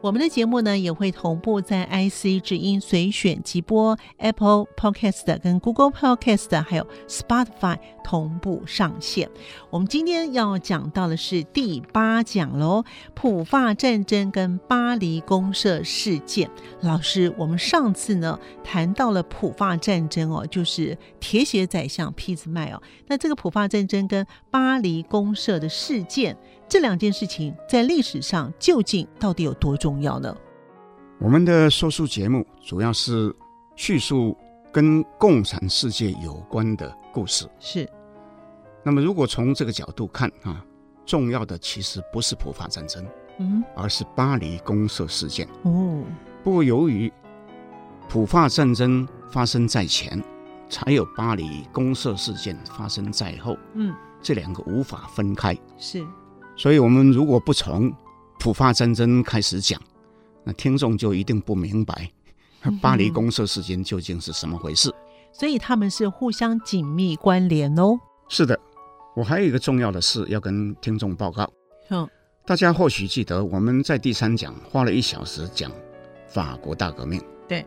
[0.00, 9.28] 我们的节目呢，也会同步在 IC 之音随选即播、Apple Podcast 跟 Google Podcast，还有 Spotify 同步上线。
[9.70, 12.84] 我们今天要讲到的是第八讲喽，
[13.14, 16.48] 普法战争跟巴黎公社事件。
[16.80, 22.80] 老师，我们上次呢谈到了普法战争哦，就是铁血宰相俾斯麦哦。
[23.08, 26.36] 那这个普法战争跟巴黎公社的事件。
[26.68, 30.36] 这两件事情在历史上究竟到底有多重要呢？
[31.18, 33.34] 我们的说书节目主要是
[33.74, 34.36] 叙述
[34.70, 37.48] 跟共产世界有关的故事。
[37.58, 37.88] 是。
[38.84, 40.62] 那么，如果从这个角度看啊，
[41.06, 43.04] 重要的其实不是普法战争，
[43.38, 45.48] 嗯，而是巴黎公社事件。
[45.62, 46.04] 哦。
[46.44, 47.10] 不过，由于
[48.10, 50.22] 普法战争发生在前，
[50.68, 53.56] 才有巴黎公社事件发生在后。
[53.72, 53.94] 嗯。
[54.20, 55.56] 这两个无法分开。
[55.78, 56.06] 是。
[56.58, 57.90] 所以，我们如果不从
[58.40, 59.80] 普法战争开始讲，
[60.42, 62.10] 那听众就一定不明白
[62.82, 64.92] 巴黎公社事件究竟是什么回事。
[65.32, 67.96] 所以，他们是互相紧密关联哦。
[68.28, 68.58] 是的，
[69.14, 71.48] 我还有一个重要的事要跟听众报告。
[71.90, 72.08] 嗯，
[72.44, 75.70] 大家或许记得我们在第三讲花了一小时讲
[76.26, 77.22] 法国大革命。
[77.46, 77.64] 对。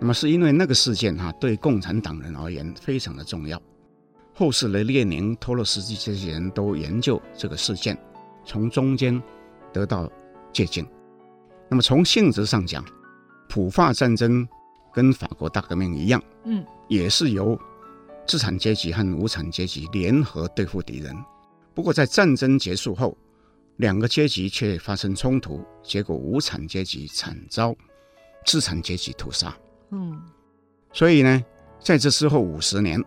[0.00, 3.62] 那么，是因为那个事件哈，对共产党人而言非常的重要。
[4.34, 7.96] 后世的列宁、托洛斯基这些人都研究这个事件。
[8.44, 9.20] 从中间
[9.72, 10.10] 得到
[10.52, 10.86] 借鉴。
[11.68, 12.84] 那么从性质上讲，
[13.48, 14.46] 普法战争
[14.92, 17.58] 跟法国大革命一样，嗯，也是由
[18.26, 21.16] 资产阶级和无产阶级联合对付敌人。
[21.74, 23.16] 不过在战争结束后，
[23.76, 27.74] 两个阶级却发生冲突，结果无产阶级惨遭
[28.44, 29.56] 资产阶级屠杀。
[29.90, 30.20] 嗯，
[30.92, 31.42] 所以呢，
[31.80, 33.02] 在这之后五十年，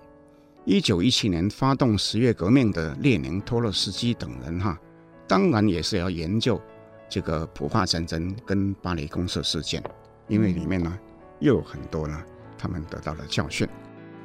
[0.65, 4.79] 一九一七年发动十月革命的列宁、托洛斯基等人，哈。
[5.27, 6.61] 当然也是要研究
[7.09, 9.83] 这个普法战争跟巴黎公社事件，
[10.27, 10.97] 因为里面呢
[11.39, 12.21] 又有很多呢，
[12.57, 13.67] 他们得到了教训。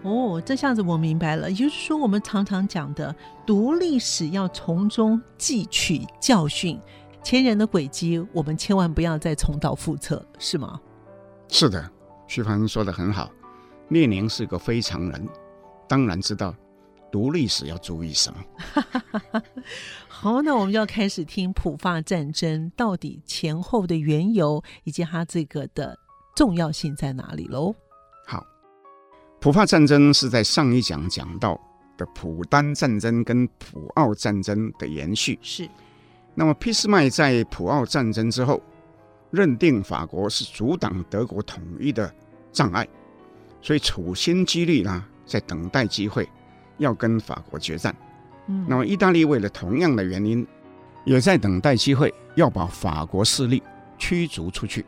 [0.03, 3.15] 哦，这下子我明白了，也就是说，我们常常讲的
[3.47, 6.81] 读历史要从中汲取教训，
[7.23, 10.81] 前人的轨迹我们千万不要再重蹈覆辙，是吗？
[11.49, 11.91] 是的，
[12.27, 13.31] 徐帆说的很好，
[13.89, 15.29] 列宁是个非常人，
[15.87, 16.55] 当然知道。
[17.11, 19.43] 读历史要注意什么？
[20.09, 25.99] 好，那我们就要开始听普法战争到底前后的缘由，以及它这个的
[26.37, 27.75] 重要性在哪里喽。
[28.27, 28.47] 好，
[29.41, 31.59] 普法战争是在上一讲讲到
[31.97, 35.39] 的普丹战争跟普奥战争的延续。
[35.41, 35.69] 是。
[36.35, 38.63] 那么，俾斯麦在普奥战争之后，
[39.31, 42.15] 认定法国是阻挡德国统一的
[42.53, 42.87] 障碍，
[43.61, 46.29] 所以处心积虑呢，在等待机会。
[46.81, 47.95] 要跟法国决战，
[48.49, 50.45] 嗯，那么意大利为了同样的原因，
[51.05, 53.63] 也在等待机会，要把法国势力
[53.99, 54.85] 驱逐出去。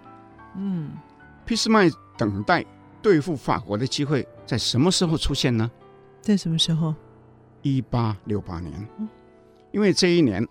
[0.57, 0.91] 嗯，
[1.45, 2.65] 俾斯麦等待
[3.03, 5.71] 对付法国的机会在什么时候出现呢？
[6.23, 6.95] 在什么时候？
[7.61, 8.89] 一八六八年，
[9.71, 10.47] 因为这一年，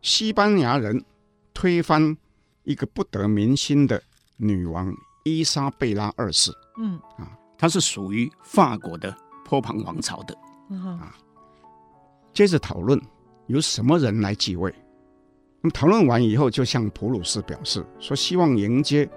[0.00, 1.04] 西班牙人
[1.52, 2.16] 推翻
[2.62, 4.00] 一个不得民心的
[4.36, 4.94] 女王
[5.24, 6.52] 伊莎贝拉二世。
[6.78, 10.36] 嗯，啊，她是属于法国的波旁王朝的。
[10.70, 11.14] 啊，
[12.32, 13.00] 接着讨论
[13.46, 14.72] 由什么人来继位。
[15.60, 19.08] 那么讨论完以后，就向普鲁士表示说，希望迎接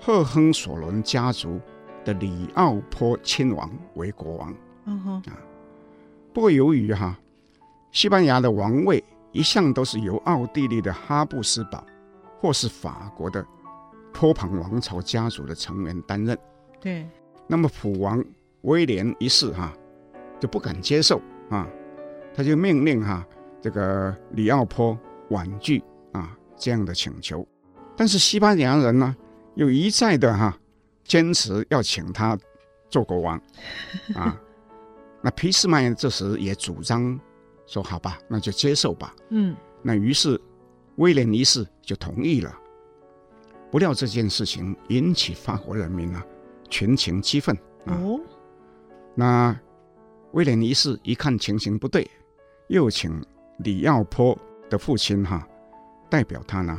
[0.00, 1.60] 赫亨索伦家族
[2.04, 4.54] 的里奥波亲王为国王。
[4.86, 5.38] 嗯哼啊，
[6.32, 7.18] 不过由于哈，
[7.92, 9.02] 西班牙的王位
[9.32, 11.84] 一向都是由奥地利的哈布斯堡
[12.40, 13.46] 或是法国的
[14.12, 16.36] 波旁王朝家族的成员担任。
[16.80, 17.08] 对，
[17.46, 18.24] 那么普王
[18.62, 19.72] 威廉一世哈。
[20.40, 21.66] 就不敢接受啊，
[22.34, 23.28] 他就命令哈、啊、
[23.60, 24.98] 这个里奥波
[25.30, 27.46] 婉拒啊这样的请求，
[27.96, 29.14] 但是西班牙人呢
[29.54, 30.58] 又一再的哈、啊、
[31.04, 32.38] 坚持要请他
[32.88, 33.40] 做国王
[34.14, 34.38] 啊，
[35.22, 37.18] 那俾斯麦这时也主张
[37.66, 40.40] 说好吧，那就接受吧，嗯，那于是
[40.96, 42.54] 威廉一世就同意了，
[43.70, 46.22] 不料这件事情引起法国人民呢
[46.68, 47.56] 群情激愤
[47.86, 47.94] 啊。
[47.94, 48.20] 哦，
[49.14, 49.58] 那
[50.36, 52.06] 威廉一世一看情形不对，
[52.68, 53.24] 又请
[53.60, 54.38] 李奥坡
[54.68, 55.48] 的父亲哈、啊、
[56.10, 56.78] 代表他呢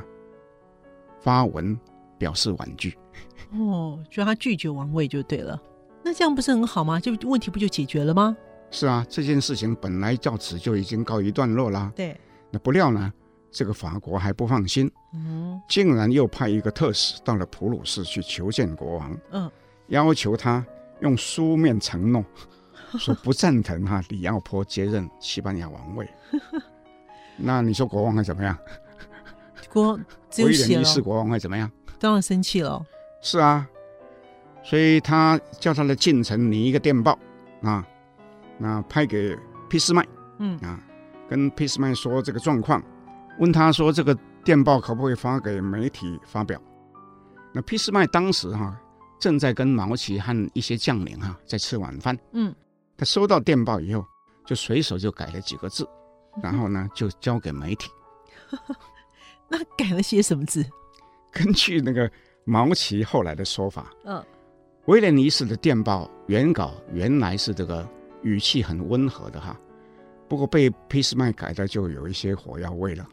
[1.19, 1.75] 发文
[2.19, 2.95] 表示婉拒。
[3.53, 5.59] 哦，就他拒绝王位就对了。
[6.03, 6.99] 那这样不是很好吗？
[6.99, 8.37] 就问题不就解决了吗？
[8.69, 11.91] 是啊，这件事情本来到此就已经告一段落啦。
[11.95, 12.15] 对。
[12.51, 13.11] 那不料呢，
[13.49, 19.49] 这个法国还不放心，嗯，竟然又派一个特使到了普鲁士去求见国王，嗯，
[19.87, 20.63] 要求他
[20.99, 22.23] 用书面承诺，
[22.97, 26.07] 说不赞同哈李奥波接任西班牙王位。
[27.37, 28.57] 那你说国王会怎么样？
[29.71, 29.99] 国
[30.39, 31.69] 威廉一世国王会怎么样？
[31.99, 32.83] 当然生气了。
[33.21, 33.67] 是啊，
[34.63, 37.17] 所以他叫他的近臣拟一个电报
[37.61, 37.85] 啊，
[38.57, 39.37] 那派给
[39.69, 40.07] 俾斯麦，
[40.39, 40.79] 嗯啊。
[41.29, 42.81] 跟俾斯麦说这个状况，
[43.37, 46.57] 问他说这个电报可不可以发给媒体发表？
[47.51, 48.81] 那俾斯麦当时哈、啊、
[49.19, 52.55] 正在跟毛奇和一些将领哈、啊、在吃晚饭，嗯，
[52.97, 54.03] 他收到电报以后
[54.45, 55.87] 就随手就改了几个字，
[56.41, 57.91] 然后呢就交给媒体。
[59.47, 60.65] 那改了些什么字？
[61.31, 62.09] 根据那个
[62.43, 64.23] 毛奇后来的说法，嗯，
[64.85, 67.87] 威廉一世的电报原稿原来是这个
[68.23, 69.55] 语气很温和的哈。
[70.27, 73.07] 不过被俾斯麦改的就有一些火药味了，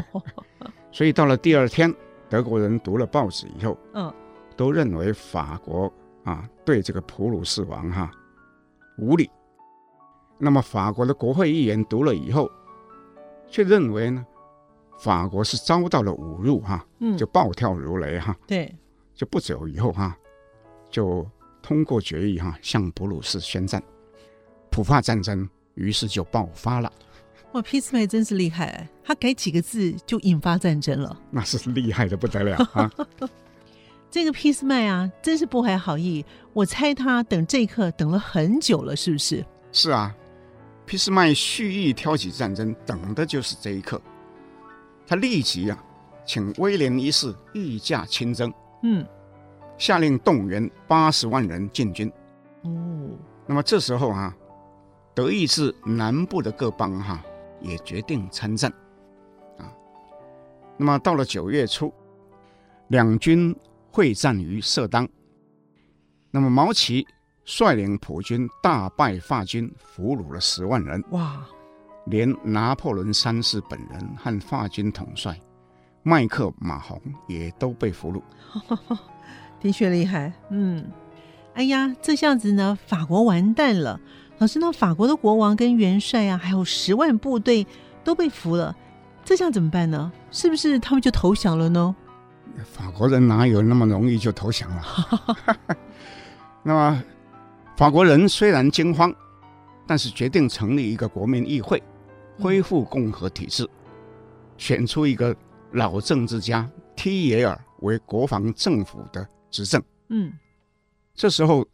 [0.90, 1.94] 所以到了第二天，
[2.30, 4.14] 德国人读了报纸以后，嗯，
[4.56, 5.92] 都认为法国
[6.22, 8.12] 啊对这个普鲁士王哈、啊、
[8.98, 9.30] 无理。
[10.38, 12.50] 那么法国的国会议员读了以后，
[13.48, 14.24] 却认为呢，
[14.98, 18.74] 法国是遭到了侮辱哈、啊，嗯，就暴跳如雷哈、啊，对，
[19.14, 20.18] 就不久以后哈、啊，
[20.90, 21.26] 就
[21.62, 23.82] 通过决议哈、啊，向普鲁士宣战，
[24.70, 25.48] 普法战争。
[25.76, 26.92] 于是就爆发了。
[27.50, 32.88] 哇，俾斯麦真是厉害，他改几个字就引发战争了，那是厉害的不得了啊！
[34.14, 36.24] 这个俾斯麦啊，真是不怀好意。
[36.52, 39.44] 我猜他等这一刻等了很久了，是不是？
[39.72, 40.14] 是啊，
[40.86, 44.00] 俾斯麦蓄意挑起战争，等的就是这一刻。
[45.04, 45.84] 他立即啊，
[46.24, 49.04] 请威廉一世御驾亲征，嗯，
[49.78, 52.08] 下令动员八十万人进军。
[52.62, 52.70] 哦，
[53.48, 54.32] 那么这时候啊。
[55.12, 57.20] 德意志南部的各邦哈
[57.60, 58.72] 也决定参战，
[59.58, 59.66] 啊，
[60.76, 61.92] 那么到了九月初，
[62.88, 63.54] 两军
[63.94, 65.08] 会战于色当，
[66.32, 67.06] 那么毛奇
[67.44, 71.00] 率领普军大败法军，俘虏了十万人。
[71.10, 71.46] 哇！
[72.06, 75.38] 连拿破仑三世本人和法军统帅
[76.02, 78.20] 麦克马洪也都被俘虏。
[79.62, 80.84] 的确厉害，嗯，
[81.54, 84.00] 哎呀，这下子呢，法国完蛋了。
[84.38, 87.64] 老师，那法国的国王跟元帅啊，还有十万部队
[88.02, 88.76] 都被俘了，
[89.24, 90.10] 这下怎么办呢？
[90.32, 91.94] 是不是他们就投降了呢？
[92.62, 94.82] 法国人哪有那么容易就投降了？
[96.62, 97.02] 那么，
[97.76, 99.14] 法国人虽然惊慌，
[99.86, 101.82] 但是决定成立一个国民议会，
[102.38, 103.68] 恢复共和体制，
[104.56, 105.34] 选出一个
[105.72, 109.82] 老政治家提耶尔为国防政府的执政。
[110.08, 110.32] 嗯，
[111.14, 111.66] 这时候。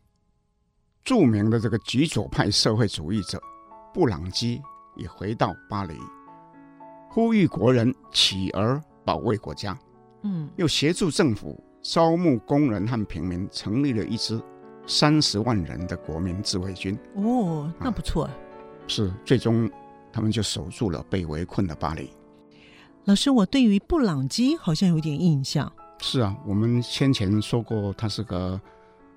[1.03, 3.43] 著名的这个极左派社会主义者
[3.93, 4.61] 布朗基
[4.97, 5.99] 也回到巴黎，
[7.09, 9.77] 呼吁国人起而保卫国家。
[10.23, 14.41] 嗯，又协助政府招募工人和平民，成立了一支
[14.87, 16.99] 三十万人的国民自卫军。
[17.15, 18.25] 哦，那不错。
[18.25, 18.31] 啊，
[18.87, 19.71] 是，最终
[20.13, 22.11] 他们就守住了被围困的巴黎。
[23.05, 25.73] 老师，我对于布朗基好像有点印象。
[26.01, 28.61] 是啊，我们先前说过，他是个。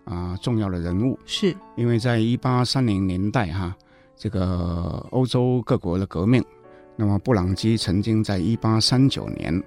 [0.06, 3.74] 啊，重要的人物是，因为在一八三零年代哈，
[4.18, 6.44] 这个欧洲各国的革命，
[6.98, 9.64] 那么布朗基曾经在一八三九年，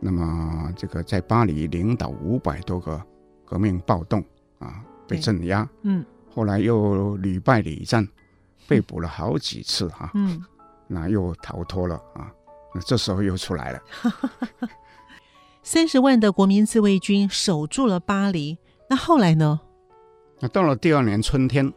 [0.00, 3.02] 那么这个在巴黎领导五百多个
[3.44, 4.24] 革命暴动
[4.58, 8.06] 啊，被镇压，嗯，后来又屡败屡战，
[8.68, 10.40] 被捕了好几次哈，嗯，
[10.86, 12.30] 那又逃脱了啊，
[12.74, 13.82] 那这时候又出来了，
[15.62, 18.56] 三十万的国民自卫军守住了巴黎，
[18.88, 19.60] 那后来呢？
[20.40, 21.72] 那到了第二年春天，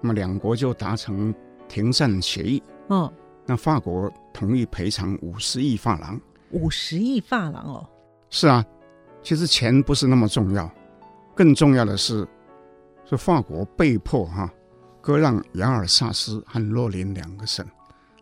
[0.00, 1.34] 那么两国就达成
[1.68, 2.62] 停战协议。
[2.88, 3.12] 嗯，
[3.44, 6.18] 那法国同意赔偿五十亿法郎。
[6.50, 7.88] 五十亿法郎哦。
[8.28, 8.64] 是啊，
[9.22, 10.70] 其实钱不是那么重要，
[11.34, 12.26] 更重要的是，
[13.04, 14.54] 是法国被迫哈、啊、
[15.00, 17.66] 割让亚尔萨斯和洛林两个省，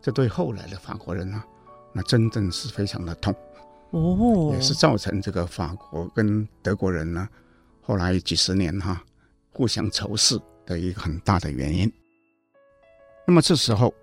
[0.01, 1.45] 这对后来的法国人啊，
[1.93, 3.35] 那真正是非常的痛。
[3.91, 7.27] 哦，也是造成这个法国跟德国人呢，
[7.81, 9.03] 后来几十年哈、啊。
[9.51, 11.91] 互相仇视的一个很大的原因。
[13.27, 13.93] 那么这时候，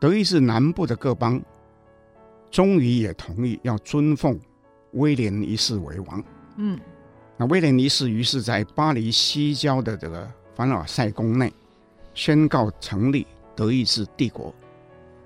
[0.00, 1.42] 德意志南部的各邦
[2.52, 4.38] 终于也同意要尊奉
[4.92, 6.22] 威廉一世为王。
[6.58, 6.78] 嗯，
[7.38, 11.50] 那威廉一世于是在巴黎西郊的这个凡尔赛宫内
[12.12, 14.54] 宣告成立德意志帝国，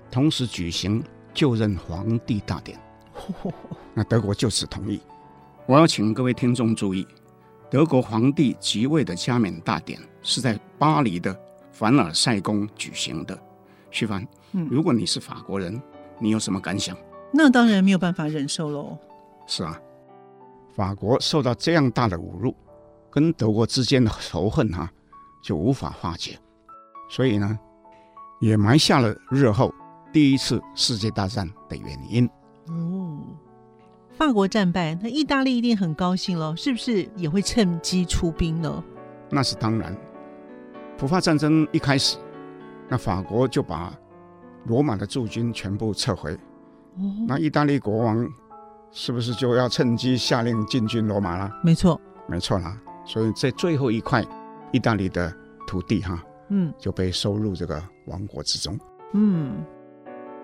[0.09, 1.03] 同时举行
[1.33, 2.79] 就任皇帝大典。
[3.93, 5.01] 那德国就此同意。
[5.65, 7.05] 我要请各位听众注意，
[7.69, 11.37] 德国皇帝即位的加冕大典是在巴黎的
[11.73, 13.37] 凡尔赛宫举行的。
[13.91, 15.81] 徐凡，嗯，如果你是法国人，
[16.19, 16.95] 你有什么感想？
[17.37, 18.97] 那当然没有办法忍受喽。
[19.45, 19.79] 是啊，
[20.75, 22.55] 法国受到这样大的侮辱，
[23.11, 24.91] 跟德国之间的仇恨哈、啊、
[25.43, 26.37] 就无法化解，
[27.07, 27.57] 所以呢，
[28.41, 29.71] 也埋下了日后
[30.11, 32.27] 第一次世界大战的原因。
[32.69, 33.19] 哦，
[34.17, 38.83] 法国战败，那意大利一定很高兴了，是不是也会趁机出兵呢？
[39.29, 39.95] 那是当然。
[40.97, 42.17] 普法战争一开始，
[42.89, 43.93] 那法国就把
[44.65, 46.35] 罗马的驻军全部撤回。
[46.97, 48.27] 哦，那意大利国王
[48.91, 51.51] 是不是就要趁机下令进军罗马了？
[51.63, 52.77] 没错，没错啦。
[53.05, 54.23] 所以在最后一块
[54.71, 55.33] 意大利的
[55.65, 58.77] 土地哈，嗯，就被收入这个王国之中。
[59.13, 59.55] 嗯。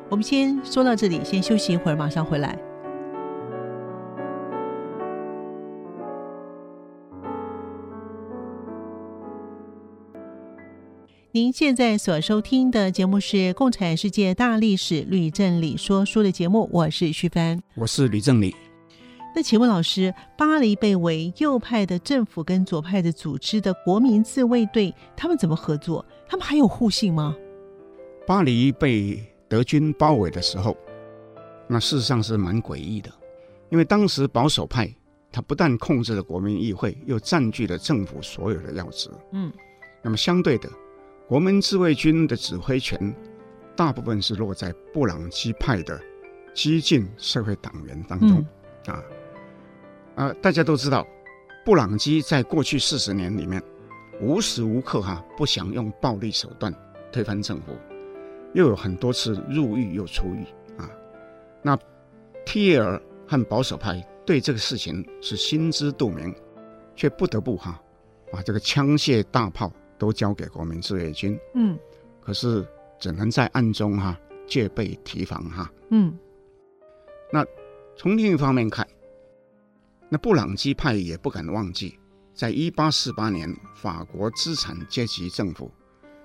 [0.09, 2.59] 我们先说到这里，先休息一会儿，马上回来。
[11.35, 18.55] 您现在所收听的节目是《共产世界大历史吕正理说书》的节目，我是徐帆，我是吕正理。
[19.35, 26.05] 那请问老师，巴黎被围右派的政府跟左派的组织的国民自卫队，他们怎么合作？
[26.27, 27.35] 他们还有互信吗？
[28.27, 30.77] 巴黎被德军包围的时候，
[31.67, 33.11] 那事实上是蛮诡异的，
[33.71, 34.87] 因为当时保守派
[35.31, 39.09] 他不但控制了国民议会，又占据了政府所有的要职。
[39.31, 39.51] 嗯，
[40.03, 40.69] 那么相对的，
[41.27, 43.13] 国民自卫军的指挥权
[43.75, 45.99] 大部分是落在布朗基派的
[46.53, 48.45] 激进社会党员当中。
[48.87, 49.03] 嗯、啊，
[50.15, 51.07] 呃，大家都知道，
[51.65, 53.63] 布朗基在过去四十年里面，
[54.21, 56.73] 无时无刻哈、啊、不想用暴力手段
[57.11, 57.75] 推翻政府。
[58.53, 60.45] 又有很多次入狱又出狱
[60.77, 60.87] 啊，
[61.63, 61.75] 那
[62.45, 66.35] 提耶尔和保守派对这个事情是心知肚明，
[66.95, 67.81] 却不得不哈、啊、
[68.31, 71.39] 把这个枪械大炮都交给国民志愿军。
[71.55, 71.77] 嗯，
[72.21, 72.67] 可是
[72.99, 75.71] 只能在暗中哈、啊、戒备提防哈。
[75.89, 76.17] 嗯，
[77.31, 77.45] 那
[77.95, 78.87] 从另一方面看，
[80.09, 81.97] 那布朗基派也不敢忘记，
[82.33, 85.71] 在一八四八年法国资产阶级政府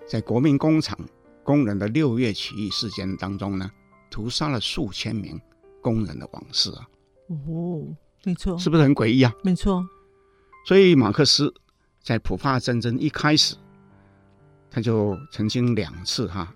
[0.07, 0.99] 在国民工厂。
[1.45, 3.71] 工人的六月起义事件当中呢，
[4.11, 5.41] 屠杀了数千名
[5.81, 6.87] 工人的往事啊。
[7.29, 7.89] 哦，
[8.23, 9.33] 没错，是不是很诡异啊？
[9.43, 9.83] 没错。
[10.67, 11.51] 所以马克思
[12.09, 13.55] 在普法战争一开始，
[14.71, 16.51] 他就曾经两次哈，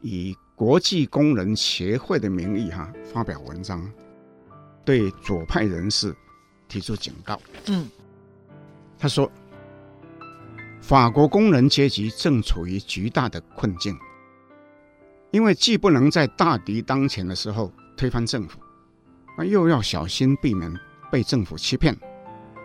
[0.00, 3.86] 以国际工人协会的名义哈发表文章，
[4.86, 6.16] 对左派人士
[6.68, 7.38] 提出警告。
[7.66, 7.86] 嗯，
[8.98, 9.30] 他说，
[10.80, 13.94] 法国工人阶级正处于极大的困境。
[15.32, 18.58] 因为既不能在大敌当前的时候推翻政府，
[19.36, 20.74] 那又要小心避免
[21.12, 21.94] 被政府欺骗，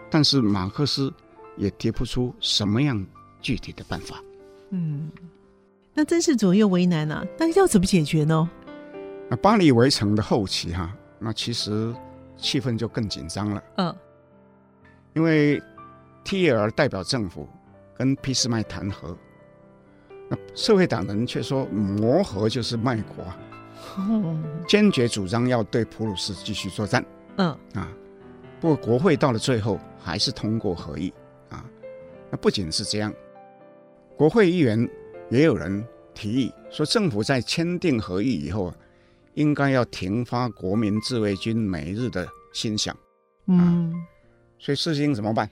[0.10, 1.14] 但是马克思
[1.58, 3.06] 也提不出什么样
[3.42, 4.22] 具体的办法。
[4.72, 5.12] 嗯，
[5.94, 7.24] 那真是左右为难啊！
[7.38, 8.50] 那要怎么解决呢？
[9.30, 11.94] 那巴黎围城的后期哈，那其实
[12.38, 13.64] 气氛就更紧张了。
[13.78, 13.96] 嗯，
[15.14, 15.62] 因为
[16.24, 17.48] 提耶尔代表政府
[17.96, 19.16] 跟俾斯麦谈和。
[20.30, 23.26] 那社会党人却说磨合就是卖国，
[24.68, 27.06] 坚决主张要对普鲁士继续作战。
[27.38, 27.88] 嗯啊，
[28.60, 31.23] 不过国会到了最后还是通过合议啊。
[32.34, 33.14] 那不仅是这样，
[34.18, 34.90] 国会议员
[35.30, 35.86] 也有人
[36.16, 38.74] 提议说，政府在签订合议以后，
[39.36, 42.92] 应该要停发国民自卫军每日的薪饷。
[43.46, 43.94] 嗯，
[44.58, 45.48] 所以士兵怎么办？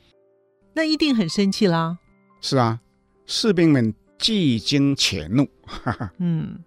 [0.73, 1.99] 那一定很生气啦。
[2.41, 2.81] 是啊，
[3.27, 3.93] 士兵们。
[4.17, 6.63] 既惊且怒，哈哈，嗯，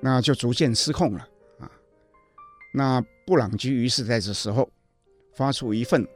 [0.00, 1.28] 那就逐渐失控了
[1.58, 1.70] 啊。
[2.72, 4.70] 那布朗基于是在这时候
[5.34, 6.08] 发出一份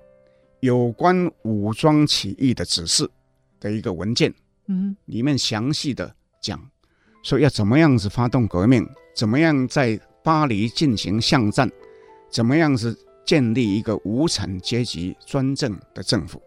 [0.60, 3.08] 有关武装起义的指示
[3.60, 4.32] 的一个文件，
[4.66, 6.60] 嗯，里面详细的讲
[7.22, 11.70] 说要怎么样子发动革命，怎么样在巴黎进行巷战，
[12.30, 16.42] 怎么样子建立一个无产阶级专政的政府。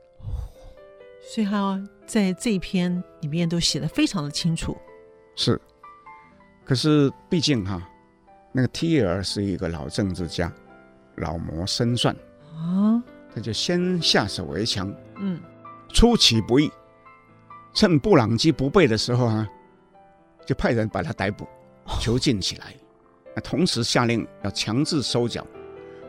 [1.22, 4.76] 所以他在这一篇里面都写的非常的清楚。
[5.36, 5.60] 是，
[6.66, 7.82] 可是毕竟哈，
[8.52, 10.52] 那个提耶尔是一个老政治家，
[11.16, 12.14] 老谋深算
[12.54, 13.02] 啊，
[13.34, 15.40] 他就先下手为强，嗯，
[15.90, 16.72] 出其不意，
[17.74, 19.48] 趁布朗基不备的时候啊，
[20.46, 21.48] 就派人把他逮捕，
[22.00, 22.76] 囚禁起来，
[23.36, 25.46] 那、哦、同时下令要强制收缴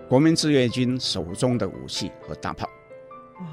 [0.09, 2.69] 国民志愿军手中的武器和大炮。
[3.38, 3.47] 哇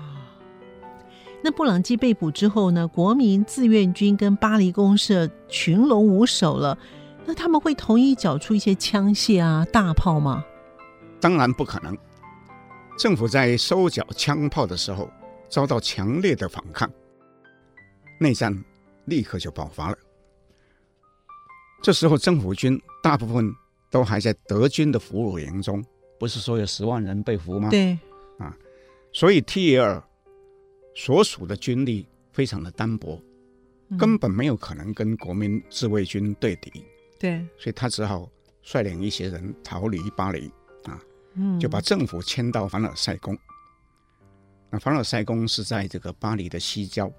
[1.42, 6.78] 那布朗基被捕之后呢，国民志愿军跟巴黎公社群龙无首了。
[7.26, 10.44] 那他们会同意缴出一些枪械啊、大炮吗？
[11.22, 11.96] 当然不可能。
[13.00, 15.10] 政府在收缴枪炮的时候，
[15.48, 16.92] 遭到强烈的反抗，
[18.20, 18.54] 内战
[19.06, 19.98] 立刻就爆发了。
[21.82, 23.50] 这时候，政府军大部分
[23.90, 25.82] 都还在德军的俘虏营中，
[26.20, 27.70] 不是说有十万人被俘吗？
[27.70, 27.98] 对，
[28.38, 28.54] 啊，
[29.14, 30.04] 所以 Thiers
[30.94, 33.24] 所属的军力非常的单薄，
[33.98, 36.84] 根本没有可能跟国民自卫军对敌。
[37.18, 38.30] 对，所以他只好
[38.62, 40.52] 率领一些人逃离巴黎啊，
[41.60, 43.38] 就把政府迁到凡尔赛宫。
[44.70, 47.12] 那凡尔赛宫是在这个巴黎的西郊，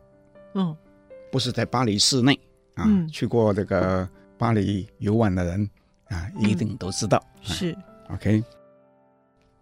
[0.55, 0.77] 嗯，
[1.33, 2.39] 不是在巴黎市内
[2.75, 2.85] 啊。
[2.87, 4.09] 嗯、去过这个
[4.39, 5.71] 巴黎游玩的人
[6.09, 7.23] 啊，一定都知道。
[7.37, 7.77] 嗯、是
[8.11, 8.45] OK，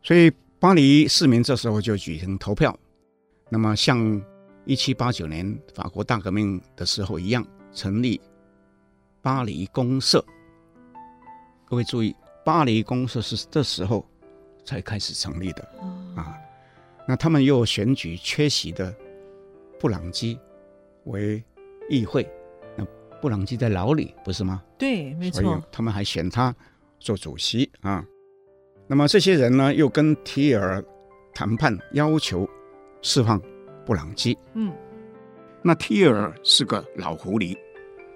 [0.03, 2.77] 所以巴黎市民这时候就举行投票，
[3.49, 4.21] 那么像
[4.65, 8.21] 一七八九年法国大革命的时候一样，成立。
[9.21, 10.25] 巴黎公社，
[11.67, 14.07] 各位注意，巴黎公社是这时候
[14.69, 15.67] 才开始成立的
[16.15, 16.37] 啊。
[17.07, 18.95] 那他们又选举缺席的
[19.81, 20.39] 布朗基
[21.05, 21.43] 为
[21.89, 22.29] 议会，
[22.77, 22.85] 那
[23.19, 24.63] 布朗基在牢里不是吗？
[24.77, 25.41] 对，没错。
[25.41, 26.55] 所以他们还选他
[27.01, 28.05] 做主席啊。
[28.87, 30.85] 那么这些人呢，又跟提尔
[31.33, 32.47] 谈判，要求
[33.01, 33.41] 释放
[33.87, 34.37] 布朗基。
[34.53, 34.71] 嗯，
[35.63, 37.57] 那提尔是个老狐狸。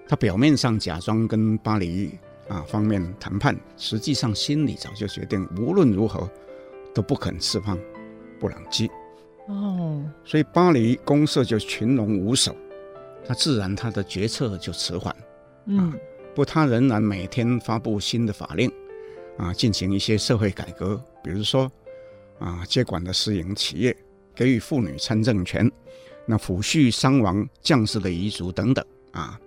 [0.06, 2.18] 他表面上假装跟巴黎
[2.52, 6.28] 啊方面谈判，实际上心里早就决定，无论如何
[6.94, 7.78] 都不肯释放
[8.38, 8.90] 布朗基。
[9.49, 12.54] 哦，所以巴黎公社就群龙无首，
[13.25, 15.14] 他自然他的决策就迟缓。
[15.64, 15.99] 嗯，
[16.35, 18.71] 不，他仍然每天发布新的法令，
[19.38, 21.71] 啊，进行一些社会改革，比如说
[22.38, 23.97] 啊，接管的私营企业，
[24.35, 25.71] 给予妇女参政权，
[26.26, 29.41] 那抚恤伤亡将士的遗族等等啊。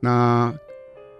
[0.00, 0.52] 那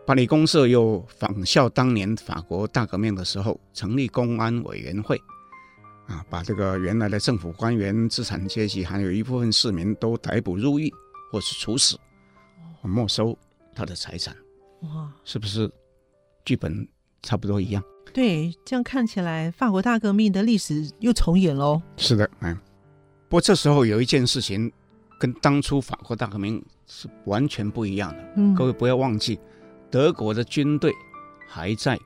[0.04, 5.16] 巴黎公社又仿效当年法国大革命的时候，成立公安委员会，
[6.08, 10.92] 啊，把这个原来的政府官员、资产阶级，还有一部分市民都逮捕入狱，
[11.30, 11.96] 或是处死，
[12.82, 13.38] 没收
[13.74, 14.36] 他的财产。
[14.80, 15.70] 哇，是不是
[16.44, 16.86] 剧本
[17.22, 17.80] 差不多一样？
[18.12, 21.80] 对，这样看起来，法国大革命的历史又重演喽。
[21.96, 22.52] 是的，嗯。
[23.28, 24.70] 不过这时候有一件事情。
[25.18, 28.32] 跟当初法国大革命是完全不一样的。
[28.38, 29.38] 嗯，各位不要忘记，
[29.92, 30.92] 德国的军队
[31.46, 31.96] 还在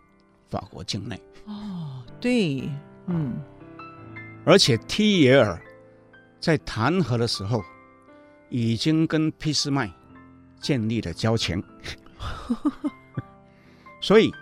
[0.48, 1.18] 法国境内。
[1.46, 2.68] 哦，对，
[3.06, 3.40] 嗯，
[4.44, 5.58] 而且 Thiers
[6.40, 7.62] 在弹劾的时候，
[8.50, 9.90] 已经跟俾斯麦
[10.60, 11.62] 建立了交情。
[14.02, 14.32] 所以，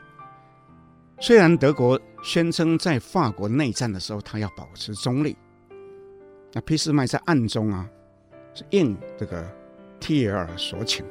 [1.21, 5.37] 虽然德国宣称在法国内战的时候，他要保持中立，
[6.53, 7.87] 那俾斯麦在暗中啊。
[8.57, 9.45] 是应这个
[10.01, 11.05] Thiers 所请，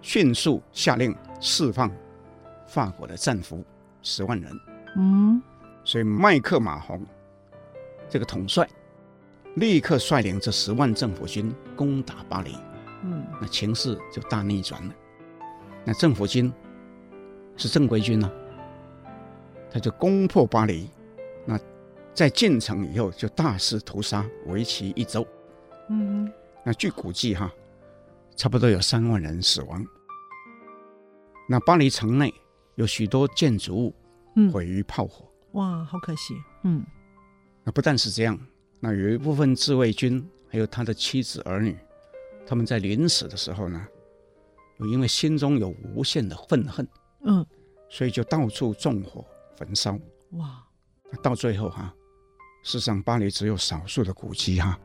[0.00, 1.90] 迅速下令释放
[2.66, 3.64] 法国的战俘
[4.02, 4.60] 十万人。
[4.96, 5.42] 嗯，
[5.84, 7.04] 所以麦克马洪
[8.08, 8.68] 这个统帅
[9.56, 12.56] 立刻率领这十万政府军攻打巴黎。
[13.02, 14.94] 嗯，那情势就大逆转了。
[15.84, 16.52] 那政府军
[17.56, 18.30] 是正规军呢，
[19.70, 20.90] 他就攻破巴黎。
[21.44, 21.58] 那
[22.12, 25.26] 在进城以后就大肆屠杀，为期一周。
[25.88, 26.30] 嗯，
[26.64, 27.50] 那据估计哈，
[28.38, 29.84] 差不多有三万人死亡。
[31.48, 32.32] 那巴黎城内
[32.76, 33.94] 有许多建筑物
[34.52, 35.28] 毁于炮火。
[35.52, 36.36] 嗯，哇，好可惜。
[36.62, 36.86] 嗯，
[37.64, 38.38] 那不但是这样，
[38.78, 41.76] 那有一部分自卫军还有他的妻子儿女，
[42.46, 43.84] 他们在临死的时候呢，
[44.78, 46.86] 又因为心中有无限的愤恨，
[47.24, 47.44] 嗯，
[47.90, 49.24] 所以就到处纵火
[49.56, 49.98] 焚烧。
[50.32, 50.62] 哇，
[51.10, 51.92] 那到最后哈，
[52.62, 54.78] 世上巴黎只有少数的古迹哈。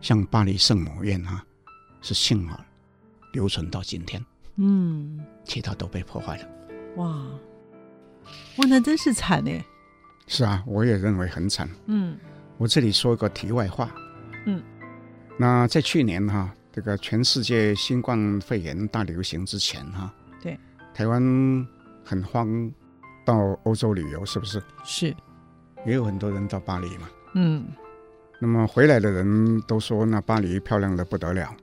[0.00, 1.44] 像巴黎圣母院啊，
[2.02, 2.58] 是幸好
[3.32, 4.24] 留存到今天。
[4.56, 6.48] 嗯，其他都被破坏了。
[6.96, 7.06] 哇，
[8.56, 9.50] 哇，那真是惨呢。
[10.26, 11.68] 是啊，我也认为很惨。
[11.86, 12.16] 嗯，
[12.56, 13.94] 我这里说一个题外话。
[14.46, 14.62] 嗯，
[15.38, 20.12] 那在去年哈，这个全世界新冠肺炎大流行之前哈，
[20.42, 20.58] 对，
[20.94, 21.22] 台湾
[22.04, 22.72] 很慌
[23.24, 24.62] 到欧洲旅游，是不是？
[24.84, 25.14] 是，
[25.84, 27.08] 也有很多人到巴黎嘛。
[27.34, 27.66] 嗯。
[28.38, 31.54] 那么回来的人都说，那巴黎漂亮的不得了，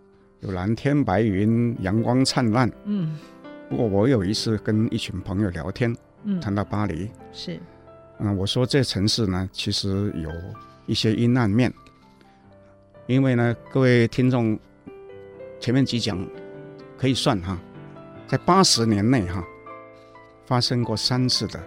[0.43, 2.69] 有蓝天白云，阳光灿烂。
[2.83, 3.17] 嗯，
[3.69, 7.57] 不过我有一次跟一群朋友聊天，嗯，谈到巴黎，是，
[8.19, 10.29] 嗯，我说这城市呢，其实有
[10.85, 11.73] 一些阴暗面，
[13.07, 14.59] 因为呢，各位听众
[15.61, 16.27] 前面几讲
[16.97, 17.57] 可以算哈，
[18.27, 19.41] 在八十年内哈，
[20.45, 21.57] 发生过三次的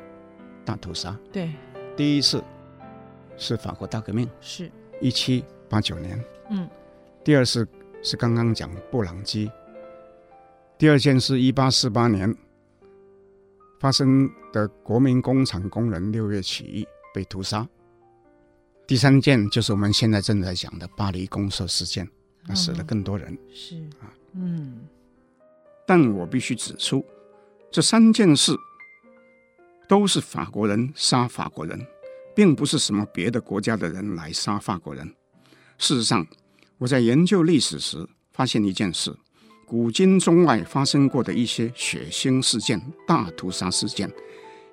[0.67, 1.19] 大屠杀。
[1.33, 1.51] 对，
[1.97, 2.45] 第一次
[3.39, 4.29] 是法国大革命。
[4.43, 4.71] 是。
[5.01, 6.69] 一七八九年，嗯，
[7.23, 7.67] 第二是
[8.07, 9.51] 是刚刚讲布朗基。
[10.79, 12.33] 第二件是一八四八年
[13.81, 17.69] 发生的国民工厂工人六月起义被屠杀。
[18.87, 22.09] 第三件就是我们现在正在讲的巴黎公社事件，
[22.47, 23.33] 那死了更多人。
[23.33, 24.87] 嗯、是啊，嗯。
[25.85, 27.05] 但我必须指出，
[27.73, 28.53] 这三件事
[29.89, 31.85] 都是法国人杀法国人，
[32.37, 35.13] 并不是什么别的国家的人来杀法国人。
[35.77, 36.25] 事实上，
[36.79, 39.15] 我在研究历史时发现一件事：
[39.67, 44.11] 古今中外发生过的一些血腥事件、大屠杀事件，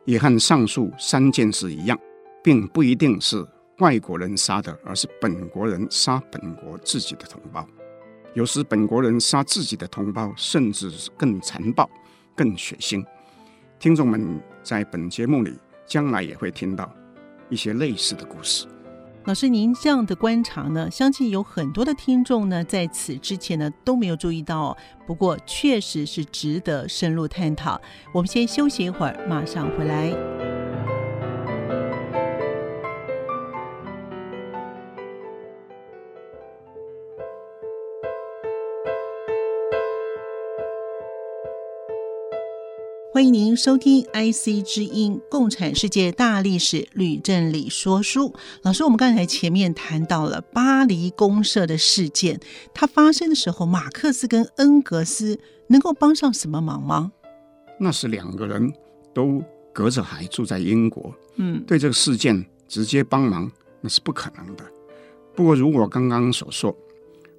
[0.05, 1.97] 也和上述三件事一样，
[2.43, 3.47] 并不一定是。
[3.79, 7.67] 外国人杀的，而是本国人杀本国自己的同胞。
[8.35, 11.89] 有时本国人杀自己的同胞，甚至更残暴、
[12.35, 13.03] 更血腥。
[13.79, 16.93] 听众们在本节目里将来也会听到
[17.49, 18.67] 一些类似的故事。
[19.25, 24.75] 老师，您这样的观察呢，相信有很多的听众呢，在此之前呢都没有注意到。
[25.07, 27.79] 不过，确实是值得深入探讨。
[28.13, 30.52] 我们先休息一会儿，马上回来。
[43.13, 48.33] 欢迎您收听《IC 之音》共产世界大历史吕振理说书。
[48.63, 52.39] 老师，我们刚才前面谈到了巴黎公社的事件，
[52.73, 57.11] 它发生的时候，马克思跟恩格斯能够帮上什么忙吗？
[57.79, 58.73] 那是两个人
[59.13, 64.65] 都隔着海住在英国，嗯，对这个事件直接帮忙那是不可能的。
[65.35, 66.75] 不过，如我刚刚所说，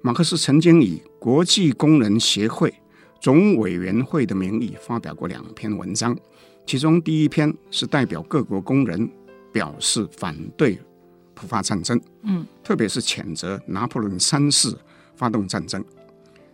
[0.01, 2.73] 马克思曾经以国际工人协会。
[3.25, 6.15] 总委员会的名义发表过两篇文章，
[6.63, 9.09] 其中第一篇是代表各国工人
[9.51, 10.79] 表示反对
[11.33, 14.77] 普法战争，嗯，特别是谴责拿破仑三世
[15.15, 15.83] 发动战争。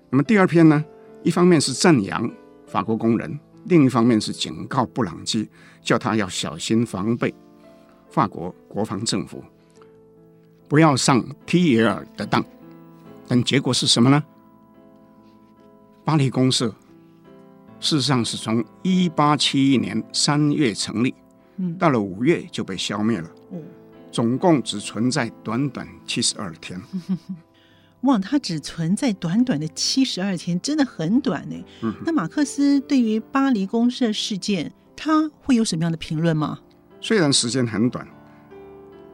[0.10, 0.82] 那么第二篇呢，
[1.24, 2.32] 一方面是赞扬
[2.66, 5.50] 法国工人，另一方面是警告布朗基，
[5.82, 7.36] 叫他要小心防备
[8.10, 9.44] 法国国防政府，
[10.70, 12.42] 不要上提亚尔的当。
[13.28, 14.24] 但结果是什么呢？
[16.04, 16.74] 巴黎公社
[17.80, 21.14] 事实上是从一八七一年三月成立，
[21.58, 23.64] 嗯，到了五月就被消灭了，嗯，
[24.12, 26.82] 总共只存在短短七十二天。
[28.02, 31.56] 哇，它只存在短短的七十二天，真的很短呢。
[31.84, 36.60] 嗯，那马克思对于巴黎公社事件，他会有什么样的评论吗？
[37.00, 38.08] 虽然时间很短，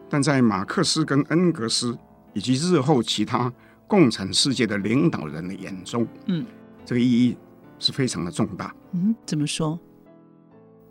[0.09, 1.97] 但在马克思跟恩格斯
[2.33, 3.51] 以及日后其他
[3.87, 6.45] 共产世界的领导人的眼中，嗯。
[6.87, 7.37] 这个意义
[7.79, 8.73] 是非常的重大。
[8.93, 9.77] 嗯，怎么说？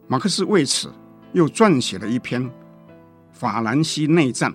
[0.06, 0.92] 马克思为此
[1.32, 2.46] 又撰写了一篇
[3.32, 4.54] 法兰西内战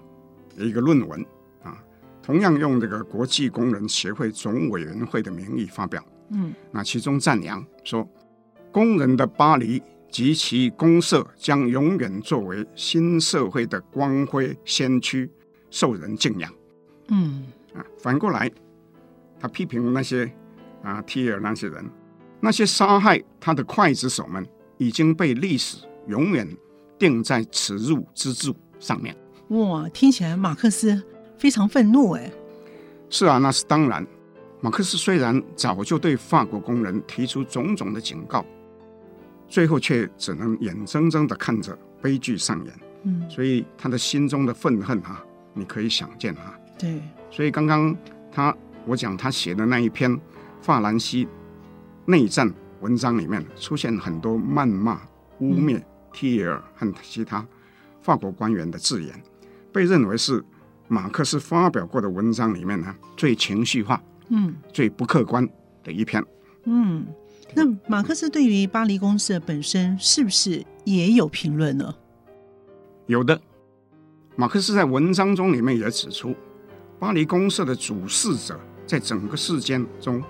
[0.56, 1.20] 的一个论文
[1.64, 1.84] 啊，
[2.22, 6.06] 同样用这个国际工人协会总委员会的名义发表。
[6.30, 8.08] 嗯，那其中赞扬说，
[8.72, 15.28] 工人的巴黎及其公社将永远作为新社会的光辉先驱，
[15.72, 16.54] 受人敬仰。
[17.08, 18.52] 嗯，啊，反过来，
[19.40, 20.32] 他批评那些。
[20.84, 21.88] 啊，提尔那些人，
[22.40, 24.44] 那些杀害他的刽子手们，
[24.78, 26.48] 已经被历史永远
[26.98, 29.16] 钉在耻辱之柱上面。
[29.50, 31.00] 哇，听起来马克思
[31.38, 32.32] 非常愤怒哎。
[33.10, 34.06] 是啊，那是当然。
[34.60, 38.46] 马克思虽然早就对法国工人提出种种的警告，
[39.48, 42.74] 最后却只能眼睁睁地看着悲剧上演。
[43.04, 46.60] 嗯，所以他的心中的愤恨哈、啊，你可以想见哈。
[46.78, 47.02] 对。
[47.30, 47.96] 所以刚刚
[48.32, 50.20] 他我讲他写的那一篇。
[50.62, 51.28] 法兰西
[52.06, 55.02] 内战文章里面出现很多谩骂、
[55.40, 55.82] 污蔑
[56.14, 57.46] 提尔和其他
[58.02, 59.24] 法国官员的字眼，
[59.72, 60.44] 被认为是
[60.88, 65.48] 马克思发表过的文章里面呢最情绪化、嗯，最不客观
[65.84, 66.24] 的一篇。
[66.66, 67.06] 嗯，
[67.56, 71.94] 那马克思对于巴黎公社本身是不是也有评论呢？
[73.08, 73.40] 有的，
[74.36, 76.36] 马克思在文章中里面也指出，
[77.00, 80.22] 巴黎公社的主事者在整个事件中。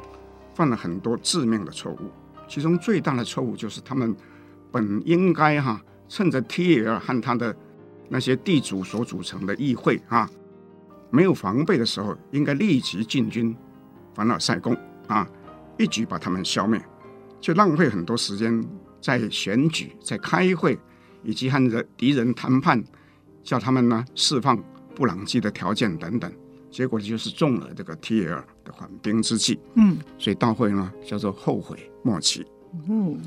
[0.53, 2.11] 犯了很多致命的错误，
[2.47, 4.15] 其中最大的错误就是他们
[4.71, 7.55] 本应该哈趁着提尔和他的
[8.09, 10.29] 那些地主所组成的议会啊
[11.09, 13.55] 没有防备的时候，应该立即进军
[14.13, 14.75] 凡尔赛宫
[15.07, 15.27] 啊，
[15.77, 16.81] 一举把他们消灭，
[17.39, 18.63] 却浪费很多时间
[19.01, 20.77] 在选举、在开会
[21.23, 22.83] 以及和人敌人谈判，
[23.43, 24.57] 叫他们呢释放
[24.95, 26.31] 布朗基的条件等等。
[26.71, 32.45] 结果就是中了这个提尔的缓兵之计，嗯，所以大会呢叫做后悔莫及。
[32.87, 33.19] 嗯，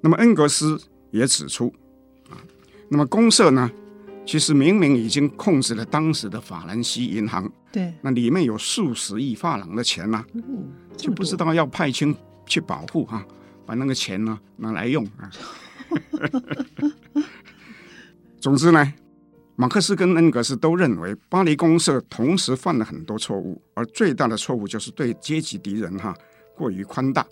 [0.00, 1.72] 那么恩格斯也指出
[2.30, 2.40] 啊，
[2.88, 3.70] 那么公社呢
[4.24, 12.16] 其实明明已经控制了当时的法兰西银行，对，那里面有数十亿法郎的钱呐、啊嗯，就不知道要派军
[12.46, 13.26] 去保护哈、啊，
[13.66, 15.30] 把那个钱呢拿来用啊。
[18.40, 18.94] 总之呢，
[19.60, 26.16] 马克思跟恩格斯都认为巴黎公社同时犯了很多错误，而最大的错误就是对阶级敌人哈、啊、
[26.56, 27.26] 过于宽大，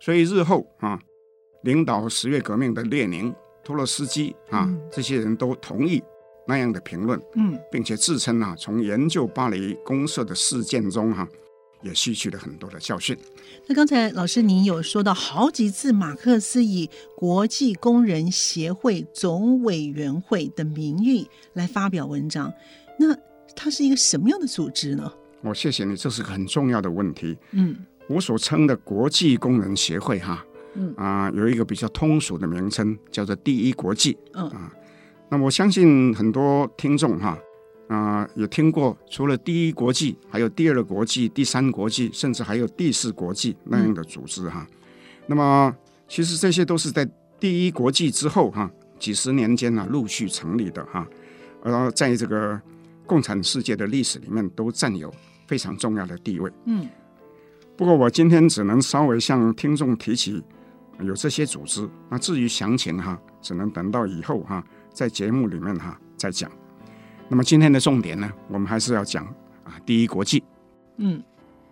[0.00, 0.98] 所以日后啊，
[1.62, 6.02] 领导十月革命的列宁、托洛斯基啊、嗯、这些人都同意
[6.48, 11.28] 那样的评论，嗯，并且自称啊，从研究巴黎公社的事件中哈、啊。
[11.82, 13.16] 也吸取了很多的教训。
[13.66, 22.52] 那刚才老师您有说到好几次，马克思以国际工人协会总委员会的名义来发表文章，
[22.98, 23.16] 那
[23.54, 25.12] 它是一个什么样的组织呢？
[25.42, 27.36] 我谢谢你，这是个很重要的问题。
[27.50, 27.76] 嗯，
[28.08, 34.16] 我所称的国际工人协会哈，嗯啊，有一个比较通俗的名称叫做第一国际。
[34.34, 34.72] 嗯啊，
[35.28, 37.38] 那我相信很多听众哈。
[37.92, 44.66] 啊、呃，也听过，除了第一国际，还有第二国际、第三国际，甚至还有第四国际那样的组织哈。
[45.26, 45.76] 那么，
[46.08, 47.06] 其实这些都是在
[47.38, 51.06] 第一国际之后哈，几十年间呢陆续成立的哈，
[51.62, 52.58] 而在这个
[53.06, 55.12] 共产世界的历史里面都占有
[55.46, 56.50] 非常重要的地位。
[56.64, 56.88] 嗯。
[57.76, 60.42] 不过我今天只能稍微向听众提起
[61.00, 66.50] 有这些组织，那至于详情哈，只能等到以后哈，在节目里面哈再讲。
[67.32, 69.24] 那么今天的重点呢，我们还是要讲
[69.64, 70.44] 啊，第一国际。
[70.98, 71.22] 嗯，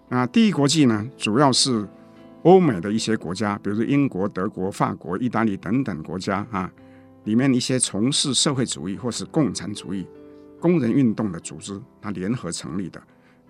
[0.08, 1.86] 啊，第一国际呢，主要是
[2.44, 6.72] 欧美的一些国家，比如说英国、德国、法国、意大利等等国家啊，
[7.24, 10.06] 里面一些从事社会主义或是共产主义
[10.58, 12.98] 工人运动的组织，它联合成立的。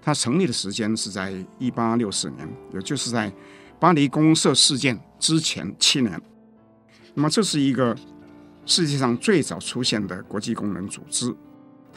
[0.03, 3.33] 它成立的时间是在一八六四年，也就是在
[3.79, 6.21] 巴黎公社事件之前七年。
[7.15, 7.97] 那么这是一个
[8.67, 11.33] 世界上最早出现的国际工人组织。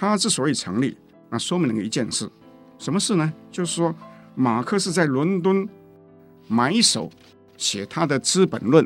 [0.10, 0.98] 他之所以成立，
[1.30, 2.30] 那说明了一件事，
[2.78, 3.32] 什么事呢？
[3.52, 3.94] 就是说，
[4.36, 5.68] 马克思在伦敦
[6.48, 7.10] 买手
[7.58, 8.86] 写他的《资本论》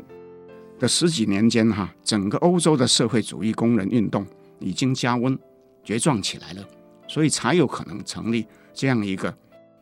[0.78, 4.26] 的十几年间，哈，整个欧洲的社会主义工人运动
[4.60, 5.38] 已经加温
[5.84, 6.64] 茁壮起来了，
[7.08, 9.34] 所以才有可能成立这样一个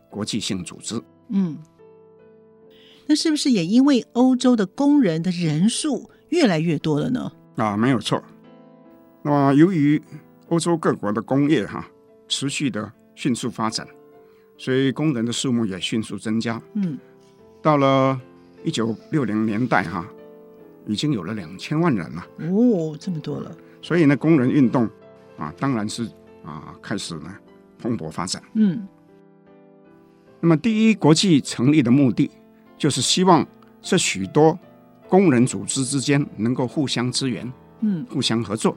[0.08, 1.00] 国际性组织。
[1.28, 1.58] 嗯，
[3.06, 7.32] 那是不是也因为欧洲的工人的人数越来越多了呢？
[7.56, 8.22] 啊，没有错。
[9.22, 10.00] 那么由于
[10.48, 11.86] 欧洲各国的工业哈
[12.28, 13.86] 持续的迅速发展，
[14.56, 16.60] 所以工人的数目也迅速增加。
[16.74, 16.98] 嗯，
[17.60, 18.20] 到了
[18.62, 20.06] 一九六零年代哈，
[20.86, 22.26] 已经有了两千万人了。
[22.38, 23.50] 哦，这么多了。
[23.82, 24.88] 所以呢，工人运动
[25.36, 26.08] 啊，当然是
[26.44, 27.34] 啊开始呢
[27.78, 28.42] 蓬勃发展。
[28.54, 28.86] 嗯，
[30.40, 32.30] 那么第一国际成立的目的，
[32.78, 33.46] 就是希望
[33.80, 34.58] 这许多
[35.08, 38.76] 工人组织之间能够互相支援，嗯，互相合作。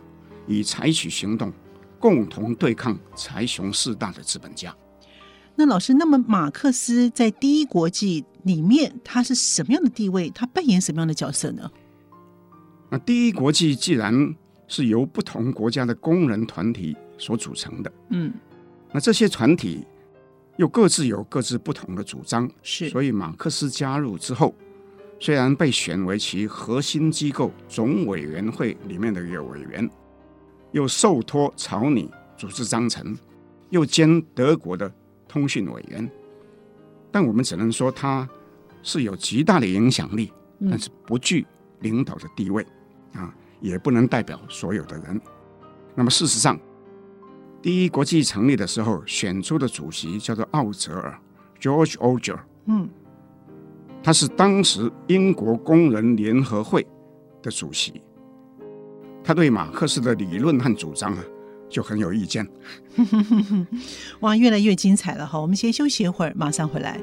[0.50, 1.54] 以采取行动，
[2.00, 4.76] 共同对抗财雄势大的资本家。
[5.56, 10.30] 那老师，那么马克思在第一国际里面，他是什么样的地位？
[10.32, 11.70] 他扮演什么样的角色呢？
[12.90, 14.34] 那第一国际既然
[14.68, 18.34] 是由不同国家的工人团体所组成的，嗯，
[18.92, 19.86] 那这些团体
[20.58, 24.56] 又各自有各自不同的主张，是，所以马克思加入之后，
[25.20, 29.88] 虽然被选为其核心机构总委员会里面的一个委员。
[30.72, 33.18] 又受托草拟组织章程，
[33.70, 34.92] 又兼德国的
[35.28, 36.10] 通讯委员，
[37.12, 38.28] 但我们只能说他
[38.84, 40.32] 是有极大的影响力，
[40.70, 41.46] 但是不具
[41.80, 42.66] 领导的地位
[43.14, 45.20] 啊，也不能代表所有的人。
[45.96, 46.58] 那么事实上，
[47.62, 51.20] 第一国际成立的时候选出的主席叫做奥泽尔
[51.60, 52.90] （George Auger），嗯，
[54.02, 56.88] 他是当时英国工人联合会
[57.42, 58.02] 的主席。
[59.24, 61.24] 他对马克思的理论和主张啊，
[61.70, 62.48] 就很有意见。
[64.22, 65.40] 哇，越来越精彩了哈！
[65.40, 67.00] 我们先休息一会儿，马上回来。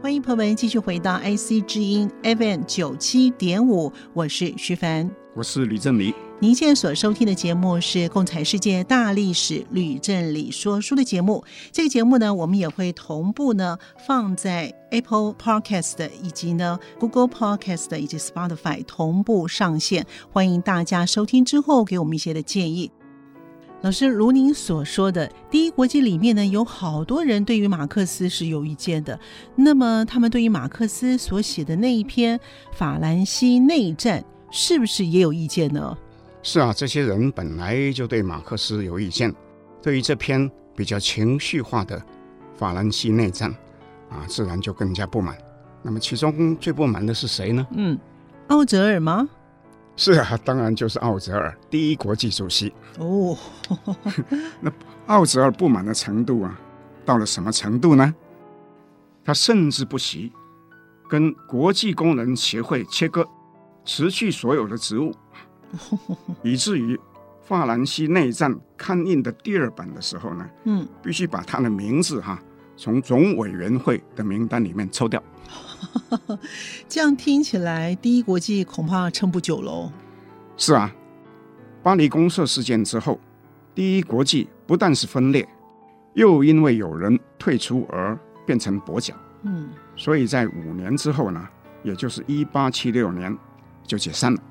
[0.00, 6.14] 欢迎朋友们继续回到 IC 之音 FM 九七点五，我是徐凡，我是李正礼。
[6.40, 11.42] 您现在所收听的节目是《共产世界大历史吕正礼说书》的节目。
[11.72, 20.06] 这个节目呢，我们也会同步呢放在 Apple Podcast 以及呢 Google Podcast 以及 Spotify 同步上线。
[20.30, 22.88] 欢迎大家收听之后给我们一些的建议。
[23.80, 29.18] 老师，如您所说的，第一国际里面呢，有好多人对于马克思是有意见的。
[29.56, 32.38] 那么，他们对于马克思所写的那一篇
[32.72, 34.20] 《法兰西内战》，
[34.52, 35.98] 是不是也有意见呢？
[36.42, 39.34] 是啊，这些人本来就对马克思有意见，
[39.82, 41.98] 对于这篇比较情绪化的
[42.56, 43.50] 《法兰西内战，
[44.08, 45.36] 啊，自然就更加不满。
[45.82, 47.66] 那么其中最不满的是谁呢？
[47.72, 47.98] 嗯，
[48.48, 49.28] 奥泽尔吗？
[49.96, 52.72] 是啊，当然就是奥泽尔，第一国际主席。
[52.98, 53.36] 哦，
[54.60, 54.72] 那
[55.06, 56.58] 奥泽尔不满的程度啊，
[57.04, 58.14] 到了什么程度呢？
[59.24, 60.32] 他甚至不惜
[61.10, 63.26] 跟国际工人协会切割，
[63.84, 65.12] 辞去所有的职务，
[66.42, 66.98] 以至于
[67.42, 72.38] 法兰西内战刊印的第二版的时候呢，嗯，必须把他的名字哈
[72.76, 75.22] 从总委员会的名单里面抽掉。
[76.88, 79.90] 这样听起来，第一国际恐怕撑不久喽。
[80.56, 80.92] 是啊，
[81.82, 83.18] 巴黎公社事件之后，
[83.74, 85.48] 第一国际不但是分裂，
[86.14, 89.14] 又因为有人退出而变成跛脚。
[89.42, 91.48] 嗯，所以在五年之后呢，
[91.82, 93.36] 也就是一八七六年，
[93.86, 94.42] 就解散了。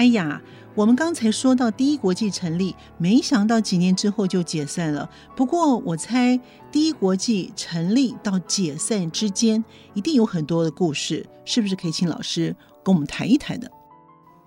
[0.00, 0.40] 哎呀。
[0.76, 5.10] 我们刚才说到第一国际成立，没想到几年之后就解散了。
[5.34, 9.62] 不过我猜第一国际成立到解散之间，
[9.94, 13.68] 一定有很多的故事，是不是可以请老师跟我们谈一谈的？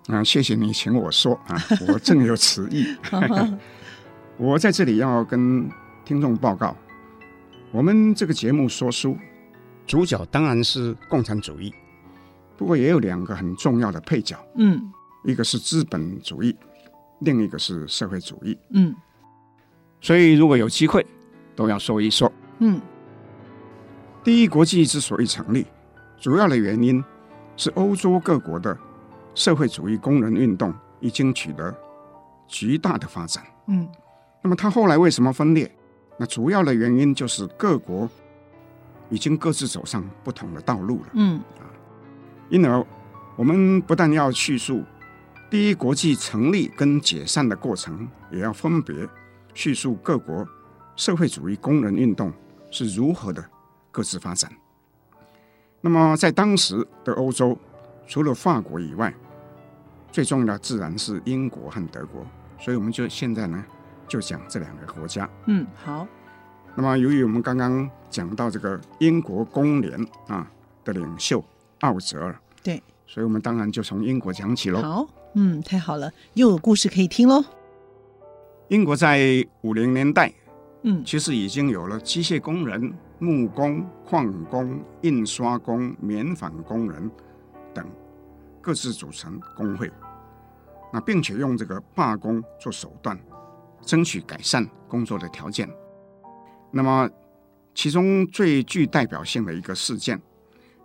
[0.07, 2.87] 啊，谢谢你请我说啊，我正有此意。
[4.39, 5.69] 我在这里要跟
[6.05, 6.73] 听众报告，
[7.73, 9.17] 我们这个节目说书，
[9.85, 11.71] 主角当然是共产主义，
[12.55, 14.37] 不过也有两个很重要的配角。
[14.55, 14.89] 嗯。
[15.23, 16.55] 一个是资本主义，
[17.19, 18.57] 另一个是社会主义。
[18.71, 18.93] 嗯，
[20.01, 21.05] 所以如果有机会，
[21.55, 22.31] 都要说一说。
[22.59, 22.81] 嗯，
[24.23, 25.65] 第一国际之所以成立，
[26.19, 27.03] 主要的原因
[27.55, 28.77] 是欧洲各国的
[29.33, 31.73] 社会主义工人运动已经取得
[32.47, 33.43] 极大的发展。
[33.67, 33.87] 嗯，
[34.41, 35.73] 那么它后来为什么分裂？
[36.17, 38.09] 那主要的原因就是各国
[39.09, 41.07] 已经各自走上不同的道路了。
[41.13, 41.63] 嗯，啊，
[42.49, 42.85] 因而
[43.37, 44.83] 我们不但要叙述。
[45.53, 49.07] 第一国际成立跟解散的过程，也要分别
[49.53, 50.43] 叙述各国
[50.95, 52.33] 社会主义工人运动
[52.71, 53.45] 是如何的
[53.91, 54.51] 各自发展。
[55.79, 57.55] 那么，在当时的欧洲，
[58.07, 59.13] 除了法国以外，
[60.11, 62.25] 最重要的自然是英国和德国。
[62.59, 63.63] 所以，我们就现在呢，
[64.07, 65.29] 就讲这两个国家。
[65.45, 66.07] 嗯，好。
[66.73, 70.51] 那么，由于我们刚刚讲到这个英国工联啊
[70.83, 71.45] 的领袖
[71.81, 74.81] 奥泽尔，对，所以我们当然就从英国讲起喽。
[74.81, 75.07] 好。
[75.35, 77.43] 嗯，太好了，又有故事可以听喽。
[78.69, 80.31] 英国在五零年代，
[80.83, 87.09] 嗯，其实已经有了机械工人、木工、矿工、印刷工、棉纺工人
[87.73, 87.85] 等
[88.61, 89.91] 各自组成工会，
[90.91, 93.19] 那并且用这个罢工做手段，
[93.81, 95.69] 争取改善工作的条件。
[96.71, 97.09] 那么，
[97.75, 100.21] 其中最具代表性的一个事件，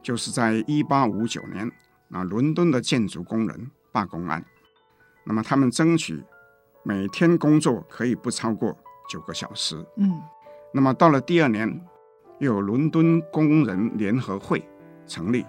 [0.03, 1.71] 就是在一八五九年，
[2.09, 3.71] 那伦敦的建筑工人。
[3.99, 4.45] 罢工案，
[5.25, 6.23] 那么他们争取
[6.85, 8.73] 每天工作可以不超过
[9.11, 9.77] 九个小时。
[9.97, 10.23] 嗯，
[10.73, 11.69] 那么到了第二年，
[12.39, 14.65] 又有伦敦工人联合会
[15.05, 15.45] 成立，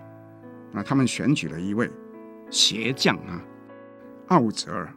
[0.71, 1.87] 那他们选举了一位
[2.49, 3.39] 鞋匠啊，
[4.29, 4.91] 奥泽尔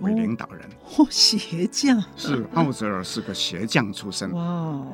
[0.00, 0.68] 为领导人。
[0.98, 4.32] 哦， 鞋匠是奥泽尔是个鞋匠出身。
[4.32, 4.84] 哇，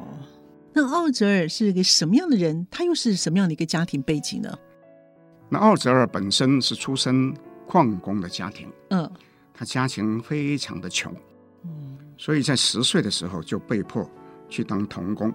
[0.74, 2.66] 那奥泽尔是个什么样的人？
[2.70, 4.54] 他又是什么样的一个家庭背景呢？
[5.48, 7.34] 那奥泽尔本身是出身。
[7.72, 9.10] 矿工的家庭，嗯，
[9.54, 11.10] 他家庭非常的穷，
[11.64, 14.06] 嗯，所以在十岁的时候就被迫
[14.50, 15.32] 去当童工，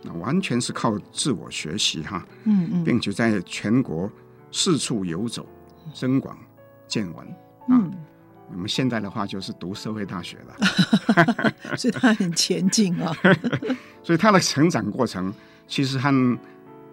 [0.00, 4.08] 那完全是靠自我学习哈，嗯嗯，并且在全国
[4.52, 5.44] 四处游走，
[5.92, 6.38] 增广
[6.86, 7.26] 见闻，
[7.66, 7.90] 啊，
[8.52, 10.54] 我们现在的话就是读社会大学了，
[11.76, 13.12] 所以他很前进啊，
[14.04, 15.34] 所以他的成长过程
[15.66, 16.38] 其实和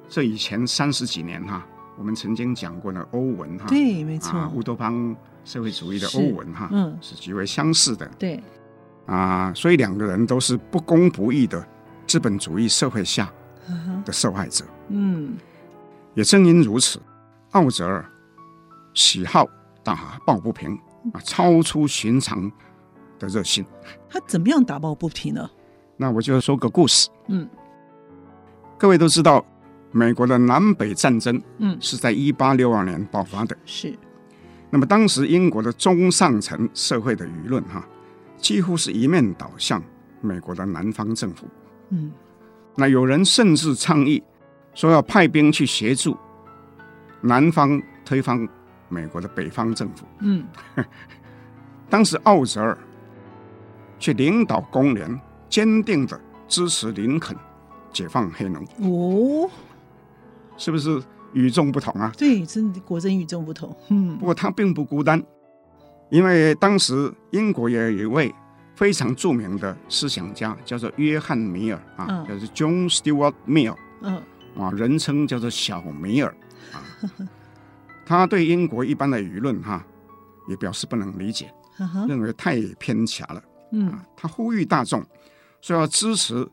[0.10, 1.63] 这以前三十几年哈。
[2.00, 8.42] 我们曾经讲过的欧文哈，对，没错，乌托邦社会主义的欧文哈，嗯，是极为相似的，对，
[9.06, 11.62] 啊，所以两个人都是不公不义的
[12.08, 13.30] 资本主义社会下
[14.06, 15.36] 的受害者，嗯，
[16.14, 17.02] 也正因如此，
[17.52, 18.10] 奥泽尔
[18.94, 19.46] 喜好
[19.84, 20.80] 打抱不平
[21.12, 22.50] 啊，超出寻常
[23.20, 23.66] 的热心。
[24.10, 25.50] 他怎么样打抱不平呢？
[25.97, 27.45] 那我就说个故事，嗯，
[28.78, 29.45] 各位都知道。
[29.92, 33.58] 美国的南北战争，嗯，是在一八六二年爆发的。
[33.66, 33.94] 是，
[34.70, 37.84] 那么当时英国的中上层社会的舆论，哈，
[38.38, 39.82] 几乎是一面倒向
[40.22, 41.48] 美国的南方政府。
[41.90, 42.12] 嗯，
[42.76, 44.22] 那有人甚至倡议
[44.76, 46.16] 说要派兵去协助
[47.22, 48.48] 南方推翻
[48.90, 50.06] 美国的北方政府。
[50.20, 50.46] 嗯，
[51.90, 52.78] 当时奥泽尔
[53.98, 55.20] 却领导工联，
[55.50, 57.36] 坚定的支持林肯
[57.92, 58.60] 解放黑奴。
[58.82, 59.50] 哦。
[60.60, 61.01] 是不是
[61.34, 62.12] 与众不同啊？
[62.16, 63.76] 对，真的果真与众不同。
[63.88, 65.24] 嗯，不过他并不孤单，
[66.12, 68.34] 因为当时英国也有一位
[68.76, 74.22] 非常著名的思想家，叫做约翰米尔啊，嗯、叫做 John Stuart Mill，嗯，
[74.57, 76.36] 啊，人称叫做小米尔
[76.74, 76.84] 啊。
[78.05, 79.88] 他对英国一般的舆论哈、啊，
[80.49, 83.41] 也表示不能理解，嗯、认为太偏狭了。
[83.72, 85.05] 嗯，啊，他呼吁大众
[85.62, 86.45] 说要支持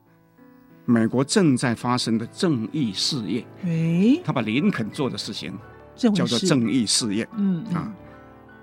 [0.87, 3.45] 美国正在发生的正义事业。
[3.65, 5.53] 哎，他把林肯做的事情
[5.95, 7.29] 叫做正义事业。
[7.37, 7.93] 嗯，嗯啊，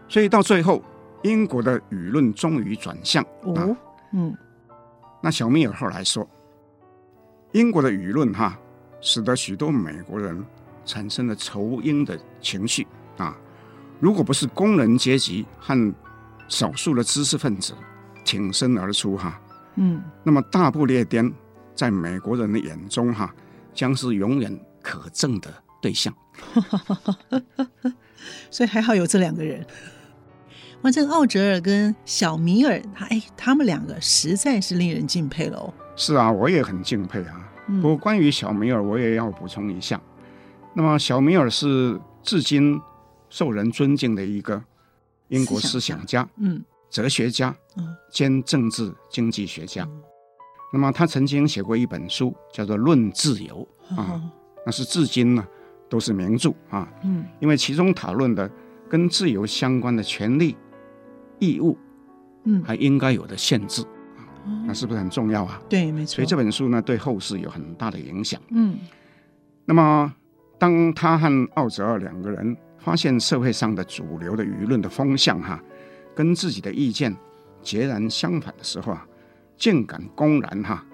[0.07, 0.81] 所以到最后，
[1.21, 3.23] 英国的舆论终于转向。
[3.41, 3.77] 哦，啊、
[4.13, 4.35] 嗯，
[5.21, 6.27] 那小米尔后来说，
[7.51, 8.57] 英国的舆论哈，
[9.01, 10.43] 使得许多美国人
[10.85, 13.37] 产生了仇英的情绪啊。
[13.99, 15.93] 如果不是工人阶级和
[16.47, 17.73] 少数的知识分子
[18.25, 19.39] 挺身而出哈，
[19.75, 21.31] 嗯，那么大不列颠
[21.75, 23.33] 在美国人的眼中哈，
[23.73, 26.13] 将是永远可憎的对象。
[28.49, 29.65] 所以还好有这两个人。
[30.81, 35.73] 哇，这个奥哲尔跟小米尔，他哎，他们两个实在是令人敬佩喽。
[35.95, 37.51] 是啊，我也很敬佩啊。
[37.67, 40.01] 嗯、不过关于小米尔，我也要补充一下。
[40.73, 42.81] 那么小米尔是至今
[43.29, 44.61] 受人尊敬的一个
[45.29, 49.83] 英国思想家、嗯，哲学家，嗯，兼政治经济学家。
[49.83, 50.01] 嗯、
[50.73, 54.21] 那么他曾经写过一本书，叫做《论自由》啊，哦、
[54.65, 55.47] 那是至今呢
[55.87, 56.91] 都是名著啊。
[57.03, 58.49] 嗯，因为其中讨论的
[58.89, 60.57] 跟自由相关的权利、
[61.37, 61.77] 义务，
[62.45, 63.83] 嗯，还应该有的限制。
[64.45, 65.61] 哦、那是不是很重要啊？
[65.69, 66.15] 对，没错。
[66.15, 68.41] 所以这本书呢，对后世有很大的影响。
[68.49, 68.79] 嗯，
[69.65, 70.11] 那么
[70.57, 75.63] 当他和奥泽尔两个人发现社会上的主流的舆论的风向哈，
[76.15, 77.15] 跟自己的意见
[77.61, 79.07] 截然相反的时候啊，
[79.57, 80.85] 竟敢公然哈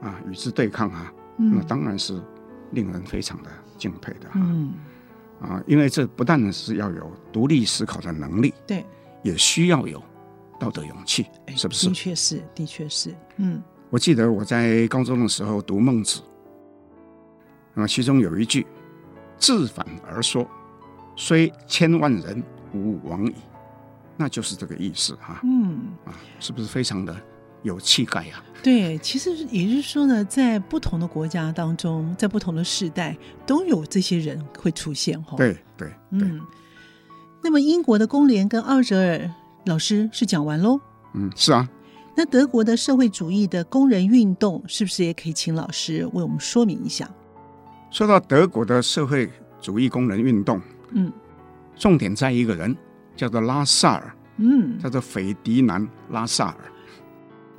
[0.00, 2.22] 啊与之对抗啊，嗯、那当然是
[2.72, 4.32] 令人非常的敬佩的哈。
[4.34, 4.74] 嗯，
[5.40, 8.84] 啊，因为这不但是要有独立思考的能力，对，
[9.22, 10.02] 也需要有。
[10.60, 11.26] 道德勇气，
[11.56, 11.88] 是不是？
[11.88, 13.12] 的确是，的确是。
[13.38, 16.20] 嗯，我记得我在高中的时候读孟子，
[17.74, 18.64] 那么其中有一句
[19.36, 20.48] “自反而说，
[21.16, 22.40] 虽千万人，
[22.74, 23.34] 吾往矣”，
[24.16, 25.40] 那就是这个意思哈。
[25.42, 27.12] 嗯，啊，是不是非常的
[27.62, 28.42] 有气概呀？
[28.62, 35.36] 对，其实也就是说呢，在不同的国家当中，在不同的时代，都有这些人会出现哈。
[35.36, 36.40] 对对，嗯。
[37.42, 39.30] 那么英国的工联跟奥哲尔。
[39.66, 40.80] 老师是讲完喽？
[41.14, 41.68] 嗯，是啊。
[42.16, 47.08] 那德国的社会主义的工人运动，是不是也可以请老师为我们说明一下？
[47.88, 50.60] 说到德国的社会主义工人运动，
[50.90, 51.12] 嗯，
[51.76, 52.76] 重点在一个人，
[53.14, 56.56] 叫做拉萨尔，嗯，叫做斐迪南·拉萨尔。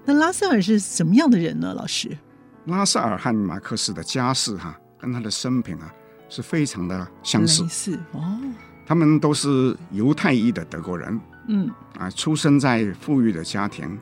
[0.06, 1.74] 那拉塞尔是什么样的人呢？
[1.74, 2.18] 老师，
[2.66, 5.94] 拉塞尔和马克思的家世哈、啊，跟他的生平啊，
[6.28, 7.66] 是非常的相似。
[7.70, 8.40] 是哦，
[8.86, 11.20] 他们都是犹太裔的德国人。
[11.48, 14.00] 嗯啊，出生在富裕的家庭，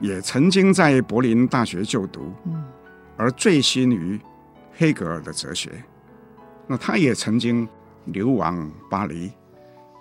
[0.00, 2.64] 也曾经在柏林大学就读，嗯，
[3.16, 4.18] 而醉心于
[4.74, 5.70] 黑格尔的哲学。
[6.66, 7.68] 那他也曾经
[8.06, 9.30] 流亡巴黎，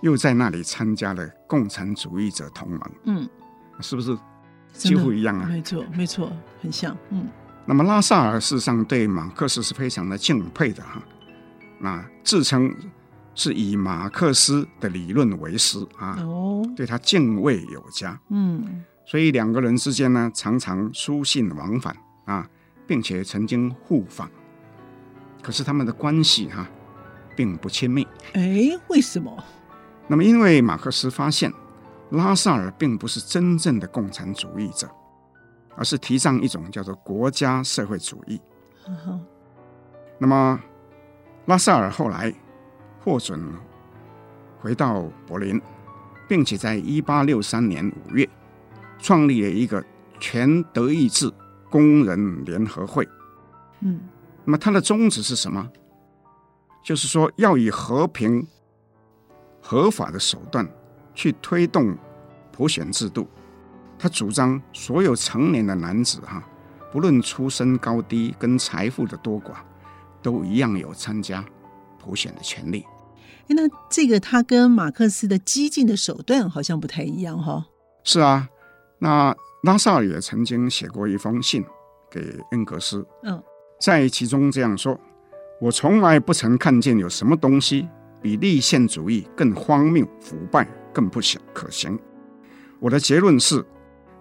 [0.01, 3.29] 又在那里参加了共产主义者同盟，嗯，
[3.81, 4.17] 是不是
[4.77, 5.47] 几乎一样啊？
[5.47, 6.95] 没错，没错，很像。
[7.09, 7.27] 嗯，
[7.65, 11.01] 那么拉萨尔事实上对马克思是非常的敬佩的哈，
[11.79, 12.73] 那自称。
[13.37, 22.47] 是以马克思的理论为师啊，哦，对他敬畏有加，嗯，所以两个人之间呢，常常书信往返啊，
[22.87, 24.31] 并且曾经互访。
[25.41, 26.69] 可是他们的关系哈、啊，
[27.35, 28.07] 并不亲密。
[28.35, 29.43] 哎，为什么？
[30.07, 31.51] 那么，因为马克思发现
[32.11, 34.89] 拉萨尔并不是真正的共产主义者，
[35.75, 38.41] 而是提倡一种叫做国家社会主义。
[40.17, 40.59] 那么，
[41.45, 42.33] 拉萨尔后来。
[43.05, 43.39] 获准
[44.59, 45.61] 回到柏林，
[46.27, 48.27] 并且在一八六三年五月
[48.97, 49.85] 创立了一个
[50.19, 51.31] 全德意志
[51.69, 53.07] 工人联合会。
[53.81, 54.01] 嗯，
[54.43, 55.69] 那么它的宗旨是什么？
[56.83, 58.47] 就是说要以和平、
[59.61, 60.67] 合法的手段
[61.15, 61.97] 去推动
[62.51, 63.27] 普选制度。
[63.97, 66.43] 他主张所有成年的男子哈，
[66.91, 69.53] 不论出身高低跟财富的多寡，
[70.21, 71.43] 都一样有参加
[71.97, 72.85] 普选的权利。
[73.47, 77.65] 那这个他跟马克思的激进的手段好像不太一样哈、哦。
[78.03, 78.49] 是啊，
[78.99, 81.63] 那拉萨尔也曾经写过一封信
[82.11, 83.41] 给恩格斯，嗯，
[83.79, 84.99] 在其中这样说
[85.61, 87.87] ：“我从来不曾看见有什么东西
[88.21, 91.99] 比立宪主义更荒谬、腐败、更不想可行。
[92.79, 93.61] 我的结论是，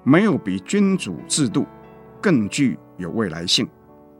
[0.02, 1.64] 没有比君主制度
[2.20, 3.68] 更具有未来性、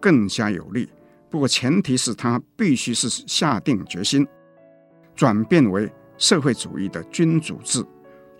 [0.01, 0.89] 更加有利。
[1.29, 4.25] 不过前提是他必须是下定决心。”
[5.17, 7.85] 转变为社会主义的君主制，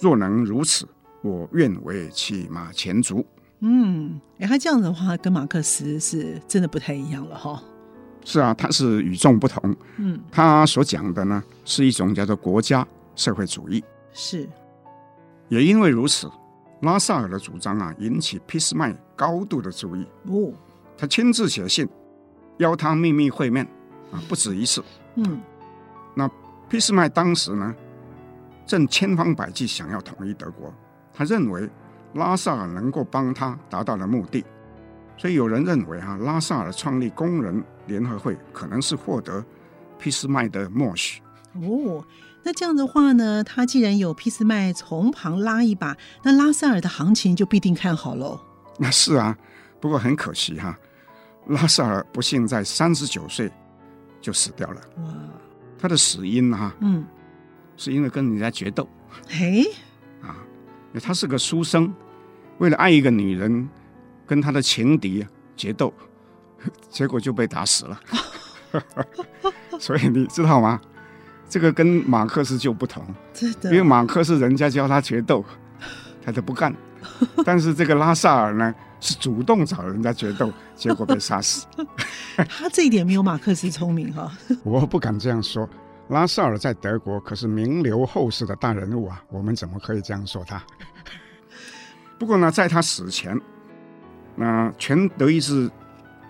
[0.01, 0.85] 若能如此，
[1.23, 3.25] 我愿为骑马前卒。
[3.61, 7.63] 嗯，哎，他这样的话跟马克思是真的不太一样了哈。
[8.25, 9.77] 是啊，他是与众不同。
[9.99, 12.85] 嗯，他所讲的呢是一种叫做国家
[13.15, 13.83] 社会主义。
[14.15, 14.49] 是，
[15.49, 16.31] 也因为如此，
[16.83, 20.07] 拉萨尔的主张啊引起俾斯麦高度的注意。
[20.27, 20.53] 哦，
[20.97, 21.87] 他亲自写信
[22.59, 23.67] 邀他秘密会面
[24.13, 24.83] 啊，不止一次。
[25.17, 25.41] 嗯，
[26.15, 26.31] 那
[26.69, 27.75] 俾斯麦当时呢
[28.65, 30.73] 正千方百计想要统一德国，
[31.13, 31.69] 他认为
[32.15, 34.45] 拉萨尔能够帮他达到了目的。
[35.17, 39.45] 所以有人认为啊，拉萨尔创立工人联合会可能是获得
[39.99, 41.21] 俾斯麦的默许。
[41.55, 42.05] 哦，
[42.45, 48.39] 那这样的话呢，他既然有俾斯麦从旁拉一把，那拉塞尔的行情就必定看好喽。
[48.79, 49.37] 那是啊，
[49.81, 50.79] 不过很可惜哈、啊，
[51.49, 53.51] 拉塞尔不幸在三十九岁
[54.21, 54.81] 就死掉了。
[54.99, 55.15] 哇，
[55.79, 57.05] 他的死因哈、啊，嗯，
[57.77, 58.89] 是因为跟人家决斗。
[59.29, 59.65] 嘿，
[60.23, 60.37] 啊，
[61.03, 61.93] 他是个书生，
[62.59, 63.69] 为了爱一个女人。
[64.27, 65.23] 跟他的情敌
[65.55, 65.93] 决斗，
[66.89, 68.01] 结果就被打死了。
[69.79, 70.81] 所以你知道吗？
[71.49, 73.05] 这个跟马克思就不同，
[73.65, 75.45] 因为马克思人家教他决斗，
[76.25, 76.75] 他都不干。
[77.45, 81.67] 但是这个拉萨尔呢，是主动找人家决斗，结果被杀死。
[82.49, 84.33] 他这一点没有马克思聪明哈。
[84.65, 85.69] 我不敢这样说，
[86.09, 90.63] 拉萨尔在德国可是名留后世的大人物啊，我们怎么可以这样说他？
[92.19, 93.39] 不过呢，在他死前。
[94.37, 95.71] 那全德意志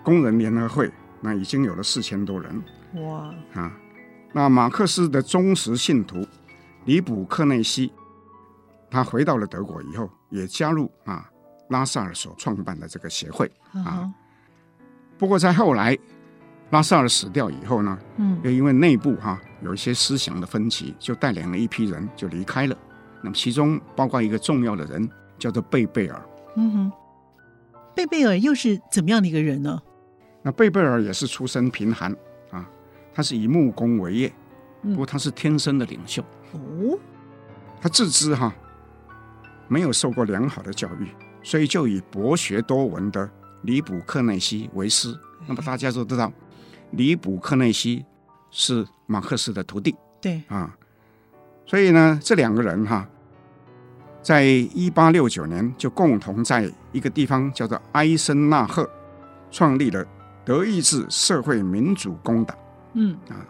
[0.03, 0.91] 工人联合会，
[1.21, 2.61] 那已经有了四千多人。
[3.03, 3.33] 哇！
[3.55, 3.71] 啊，
[4.35, 6.27] 那马克思的忠实信徒
[6.83, 7.93] 尼卜克内西，
[8.91, 11.29] 他回到了德国以后，也加入啊
[11.69, 14.13] 拉萨尔所创办的这个协会啊。
[15.17, 15.97] 不过在后来
[16.71, 22.77] 拉萨尔死掉以后呢，嗯，又因为内部哈、啊、有一些思想的分歧，就带领了一批人就离开了。
[23.21, 25.09] 那么其中包括一个重要的人，
[25.39, 26.21] 叫做贝贝尔。
[26.57, 26.91] 嗯哼。
[27.95, 29.81] 贝贝尔又是怎么样的一个人呢？
[30.43, 32.17] 那贝贝尔也是出身贫寒啊，
[33.15, 34.31] 他是以木工为业，
[34.83, 36.21] 不过他是天生的领袖。
[36.51, 36.99] 哦，
[37.81, 38.53] 他自知哈
[39.69, 41.07] 没有受过良好的教育，
[41.41, 43.27] 所以就以博学多闻的
[43.61, 45.17] 李卜克内西为师。
[45.47, 46.29] 那么大家都知道，
[46.91, 48.05] 李卜克内西
[48.51, 49.95] 是马克思的徒弟。
[50.21, 50.75] 对啊，
[51.65, 53.07] 所以呢，这两个人哈。
[54.21, 58.89] 在一八六九年，就共同在一个地方叫做埃森纳赫，
[59.51, 60.03] 创立了
[60.43, 62.57] 德意志社会民主工党。
[62.95, 63.45] 嗯啊，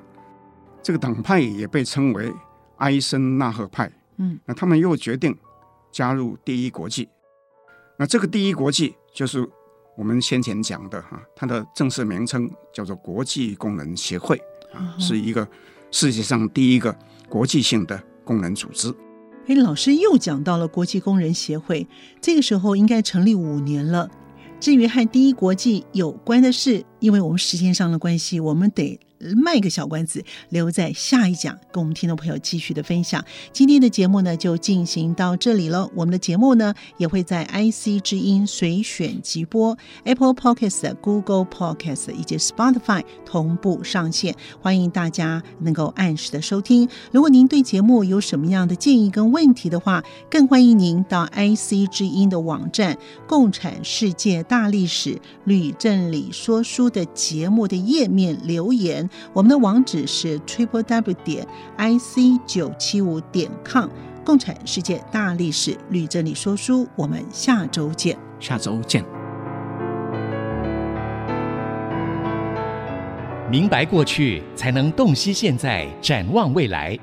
[0.84, 2.34] 这个党派也被称为
[2.78, 3.90] 埃森纳赫派。
[4.18, 5.36] 嗯，那他们又决定
[5.92, 7.08] 加入第一国际。
[7.98, 9.48] 那这个第一国际就是
[9.96, 14.36] 我们先前讲的哈，它的正式名称叫做国际工人协会
[14.74, 15.48] 啊，是一个
[15.92, 16.94] 世界上第一个
[17.30, 18.94] 国际性的工人组织。
[19.48, 21.88] 哎，老师又讲到了国际工人协会，
[22.20, 24.10] 这个时候应该成立五年了。
[24.60, 29.00] 至于和第一国际有关的事，因为我们时间上的关系，我们得。
[29.36, 33.24] 卖个小关子，留在下一讲跟我们听众朋友继续的分享。
[33.54, 35.90] 今天的节目呢就进行到这里了。
[35.96, 46.88] 我们的节目呢也会在 IC 之音随选即播、Apple Podcast、Google Podcast 以及 Spotify 同步上线，欢迎大家能够按时的收听。
[47.12, 52.96] 如果您对节目有什么样的建议跟问题的话，更欢迎您到 IC 之音的网站
[53.28, 59.05] 《共产世界大历史吕正理说书》的节目的页面留言。
[59.34, 61.48] 我们的网址是 triple w 点
[61.78, 63.90] i c 九七五点 com。
[64.24, 68.18] 共产世界大历史吕正理说书，我们下周见。
[68.40, 69.06] 下周见。
[73.52, 76.98] 明白过去，才能洞悉现在，展望未来。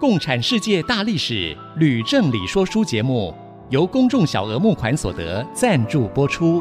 [0.00, 3.32] 共产世界大历史吕正理说书节目
[3.68, 6.60] 由公众小额募款所得赞助播出。